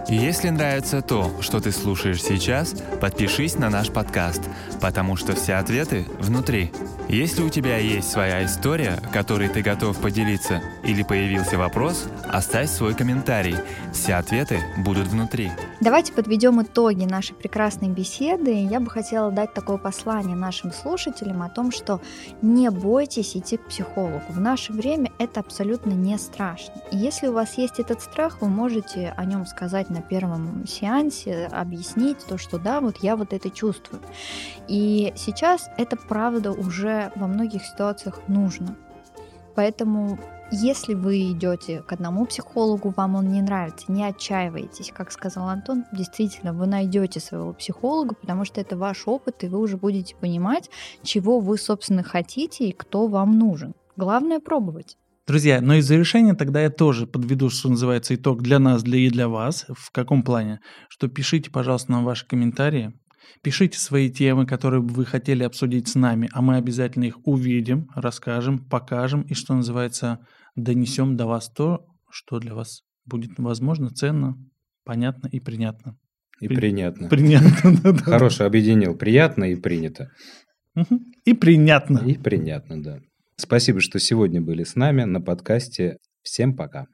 Если 0.08 0.48
нравится 0.48 1.00
то, 1.00 1.40
что 1.40 1.60
ты 1.60 1.70
слушаешь 1.70 2.22
сейчас, 2.22 2.74
подпишись 3.00 3.54
на 3.54 3.70
наш 3.70 3.90
подкаст, 3.90 4.42
потому 4.80 5.16
что 5.16 5.34
все 5.34 5.54
ответы 5.54 6.04
внутри. 6.18 6.72
Если 7.08 7.42
у 7.42 7.48
тебя 7.48 7.78
есть 7.78 8.10
своя 8.10 8.44
история, 8.44 8.98
которой 9.12 9.48
ты 9.48 9.62
готов 9.62 10.00
поделиться, 10.00 10.60
или 10.84 11.02
появился 11.02 11.56
вопрос, 11.56 12.08
оставь 12.28 12.68
свой 12.68 12.94
комментарий. 12.94 13.54
Все 13.92 14.14
ответы 14.14 14.58
будут 14.78 15.06
внутри. 15.06 15.50
Давайте 15.82 16.12
подведем 16.12 16.62
итоги 16.62 17.04
нашей 17.06 17.34
прекрасной 17.34 17.88
беседы. 17.88 18.52
Я 18.54 18.78
бы 18.78 18.88
хотела 18.88 19.32
дать 19.32 19.52
такое 19.52 19.78
послание 19.78 20.36
нашим 20.36 20.70
слушателям 20.70 21.42
о 21.42 21.48
том, 21.48 21.72
что 21.72 22.00
не 22.40 22.70
бойтесь 22.70 23.36
идти 23.36 23.56
к 23.56 23.66
психологу. 23.66 24.22
В 24.28 24.38
наше 24.38 24.72
время 24.72 25.10
это 25.18 25.40
абсолютно 25.40 25.90
не 25.90 26.16
страшно. 26.18 26.74
И 26.92 26.96
если 26.96 27.26
у 27.26 27.32
вас 27.32 27.58
есть 27.58 27.80
этот 27.80 28.00
страх, 28.00 28.40
вы 28.40 28.48
можете 28.48 29.12
о 29.16 29.24
нем 29.24 29.44
сказать 29.44 29.90
на 29.90 30.02
первом 30.02 30.68
сеансе, 30.68 31.48
объяснить 31.50 32.18
то, 32.28 32.38
что 32.38 32.58
да, 32.58 32.80
вот 32.80 32.98
я 33.02 33.16
вот 33.16 33.32
это 33.32 33.50
чувствую. 33.50 34.02
И 34.68 35.12
сейчас 35.16 35.68
это 35.78 35.96
правда 35.96 36.52
уже 36.52 37.10
во 37.16 37.26
многих 37.26 37.64
ситуациях 37.64 38.20
нужно. 38.28 38.76
Поэтому 39.56 40.16
если 40.52 40.92
вы 40.92 41.32
идете 41.32 41.82
к 41.82 41.92
одному 41.92 42.26
психологу, 42.26 42.92
вам 42.94 43.14
он 43.14 43.28
не 43.30 43.40
нравится, 43.40 43.90
не 43.90 44.04
отчаивайтесь. 44.04 44.92
Как 44.94 45.10
сказал 45.10 45.48
Антон, 45.48 45.84
действительно, 45.92 46.52
вы 46.52 46.66
найдете 46.66 47.20
своего 47.20 47.54
психолога, 47.54 48.14
потому 48.14 48.44
что 48.44 48.60
это 48.60 48.76
ваш 48.76 49.04
опыт, 49.06 49.42
и 49.44 49.48
вы 49.48 49.58
уже 49.58 49.78
будете 49.78 50.14
понимать, 50.14 50.68
чего 51.02 51.40
вы, 51.40 51.56
собственно, 51.56 52.02
хотите 52.02 52.68
и 52.68 52.72
кто 52.72 53.06
вам 53.08 53.38
нужен. 53.38 53.74
Главное 53.96 54.40
пробовать. 54.40 54.98
Друзья, 55.26 55.60
но 55.62 55.74
из 55.74 55.86
завершения 55.86 56.34
тогда 56.34 56.60
я 56.60 56.68
тоже 56.68 57.06
подведу, 57.06 57.48
что 57.48 57.70
называется, 57.70 58.14
итог 58.14 58.42
для 58.42 58.58
нас, 58.58 58.82
для 58.82 58.98
и 58.98 59.08
для 59.08 59.28
вас. 59.28 59.64
В 59.68 59.90
каком 59.90 60.22
плане? 60.22 60.60
Что 60.88 61.08
пишите, 61.08 61.50
пожалуйста, 61.50 61.92
нам 61.92 62.04
ваши 62.04 62.26
комментарии, 62.26 62.92
Пишите 63.40 63.78
свои 63.78 64.10
темы, 64.10 64.46
которые 64.46 64.82
бы 64.82 64.92
вы 64.92 65.04
хотели 65.04 65.42
обсудить 65.42 65.88
с 65.88 65.94
нами, 65.94 66.28
а 66.32 66.42
мы 66.42 66.56
обязательно 66.56 67.04
их 67.04 67.26
увидим, 67.26 67.88
расскажем, 67.94 68.58
покажем 68.58 69.22
и, 69.22 69.34
что 69.34 69.54
называется, 69.54 70.20
донесем 70.56 71.16
до 71.16 71.26
вас 71.26 71.50
то, 71.50 71.86
что 72.10 72.38
для 72.38 72.54
вас 72.54 72.82
будет, 73.04 73.38
возможно, 73.38 73.90
ценно, 73.90 74.36
понятно 74.84 75.28
и 75.28 75.40
принятно. 75.40 75.96
И 76.40 76.48
При... 76.48 76.56
принятно. 76.56 77.08
Принятно, 77.08 77.78
да. 77.84 77.98
Хороший 77.98 78.46
объединил. 78.46 78.96
Приятно 78.96 79.44
и 79.44 79.54
принято. 79.54 80.10
И 81.24 81.34
принятно. 81.34 81.98
И 81.98 82.16
принятно, 82.16 82.82
да. 82.82 83.00
Спасибо, 83.36 83.80
что 83.80 83.98
сегодня 83.98 84.40
были 84.40 84.64
с 84.64 84.74
нами 84.74 85.04
на 85.04 85.20
подкасте. 85.20 85.98
Всем 86.22 86.54
пока. 86.54 86.86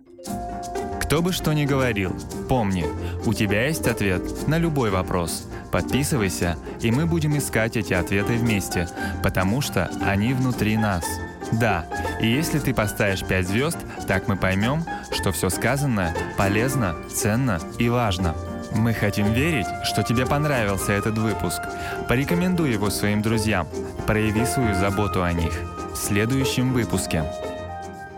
Кто 1.03 1.23
бы 1.23 1.33
что 1.33 1.55
ни 1.55 1.65
говорил, 1.65 2.13
помни, 2.51 2.85
у 3.25 3.33
тебя 3.33 3.67
есть 3.67 3.87
ответ 3.87 4.23
на 4.47 4.59
любой 4.59 4.91
вопрос. 4.91 5.49
Подписывайся, 5.73 6.57
и 6.83 6.91
мы 6.91 7.07
будем 7.07 7.39
искать 7.39 7.79
эти 7.79 7.95
ответы 7.95 8.37
вместе, 8.37 8.89
потому 9.23 9.63
что 9.63 9.91
они 10.03 10.35
внутри 10.35 10.77
нас. 10.77 11.05
Да, 11.59 11.87
и 12.21 12.27
если 12.27 12.59
ты 12.59 12.75
поставишь 12.75 13.25
5 13.25 13.49
звезд, 13.49 13.79
так 14.07 14.29
мы 14.29 14.37
поймем, 14.37 14.85
что 15.13 15.33
все 15.33 15.51
сказанное 15.51 16.15
полезно, 16.37 16.97
ценно 17.13 17.61
и 17.79 17.89
важно. 17.89 18.35
Мы 18.75 18.93
хотим 18.93 19.33
верить, 19.33 19.67
что 19.85 20.03
тебе 20.03 20.27
понравился 20.27 20.93
этот 20.93 21.17
выпуск. 21.17 21.63
Порекомендуй 22.09 22.73
его 22.73 22.91
своим 22.91 23.23
друзьям. 23.23 23.67
Прояви 24.07 24.45
свою 24.45 24.75
заботу 24.75 25.23
о 25.23 25.33
них. 25.33 25.53
В 25.93 25.97
следующем 25.97 26.73
выпуске 26.73 27.25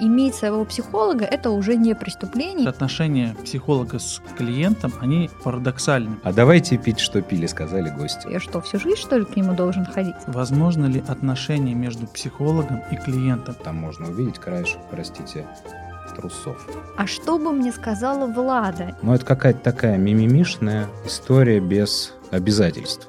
иметь 0.01 0.35
своего 0.35 0.65
психолога– 0.65 1.25
это 1.31 1.51
уже 1.51 1.77
не 1.77 1.95
преступление. 1.95 2.69
Отношения 2.69 3.37
психолога 3.45 3.99
с 3.99 4.21
клиентом, 4.37 4.93
они 5.01 5.31
парадоксальны. 5.45 6.17
А 6.23 6.33
давайте 6.33 6.77
пить, 6.77 7.01
что 7.01 7.23
пили, 7.23 7.47
сказали 7.47 7.91
гости. 7.91 8.29
Я 8.31 8.41
что, 8.41 8.61
всю 8.61 8.79
жизнь, 8.79 9.01
что 9.01 9.17
ли, 9.17 9.25
к 9.25 9.37
нему 9.37 9.55
должен 9.55 9.85
ходить? 9.85 10.15
Возможно 10.27 10.87
ли 10.87 11.03
отношения 11.07 11.75
между 11.75 12.07
психологом 12.07 12.83
и 12.91 12.97
клиентом? 12.97 13.55
Там 13.55 13.77
можно 13.77 14.09
увидеть 14.09 14.39
краешек, 14.39 14.81
простите, 14.91 15.47
трусов. 16.17 16.67
А 16.97 17.07
что 17.07 17.39
бы 17.39 17.53
мне 17.53 17.73
сказала 17.73 18.27
Влада? 18.27 18.97
Ну, 19.03 19.15
это 19.15 19.25
какая-то 19.25 19.61
такая 19.61 19.97
мимимишная 19.97 20.87
история 21.07 21.61
без 21.61 22.15
обязательств. 22.31 23.09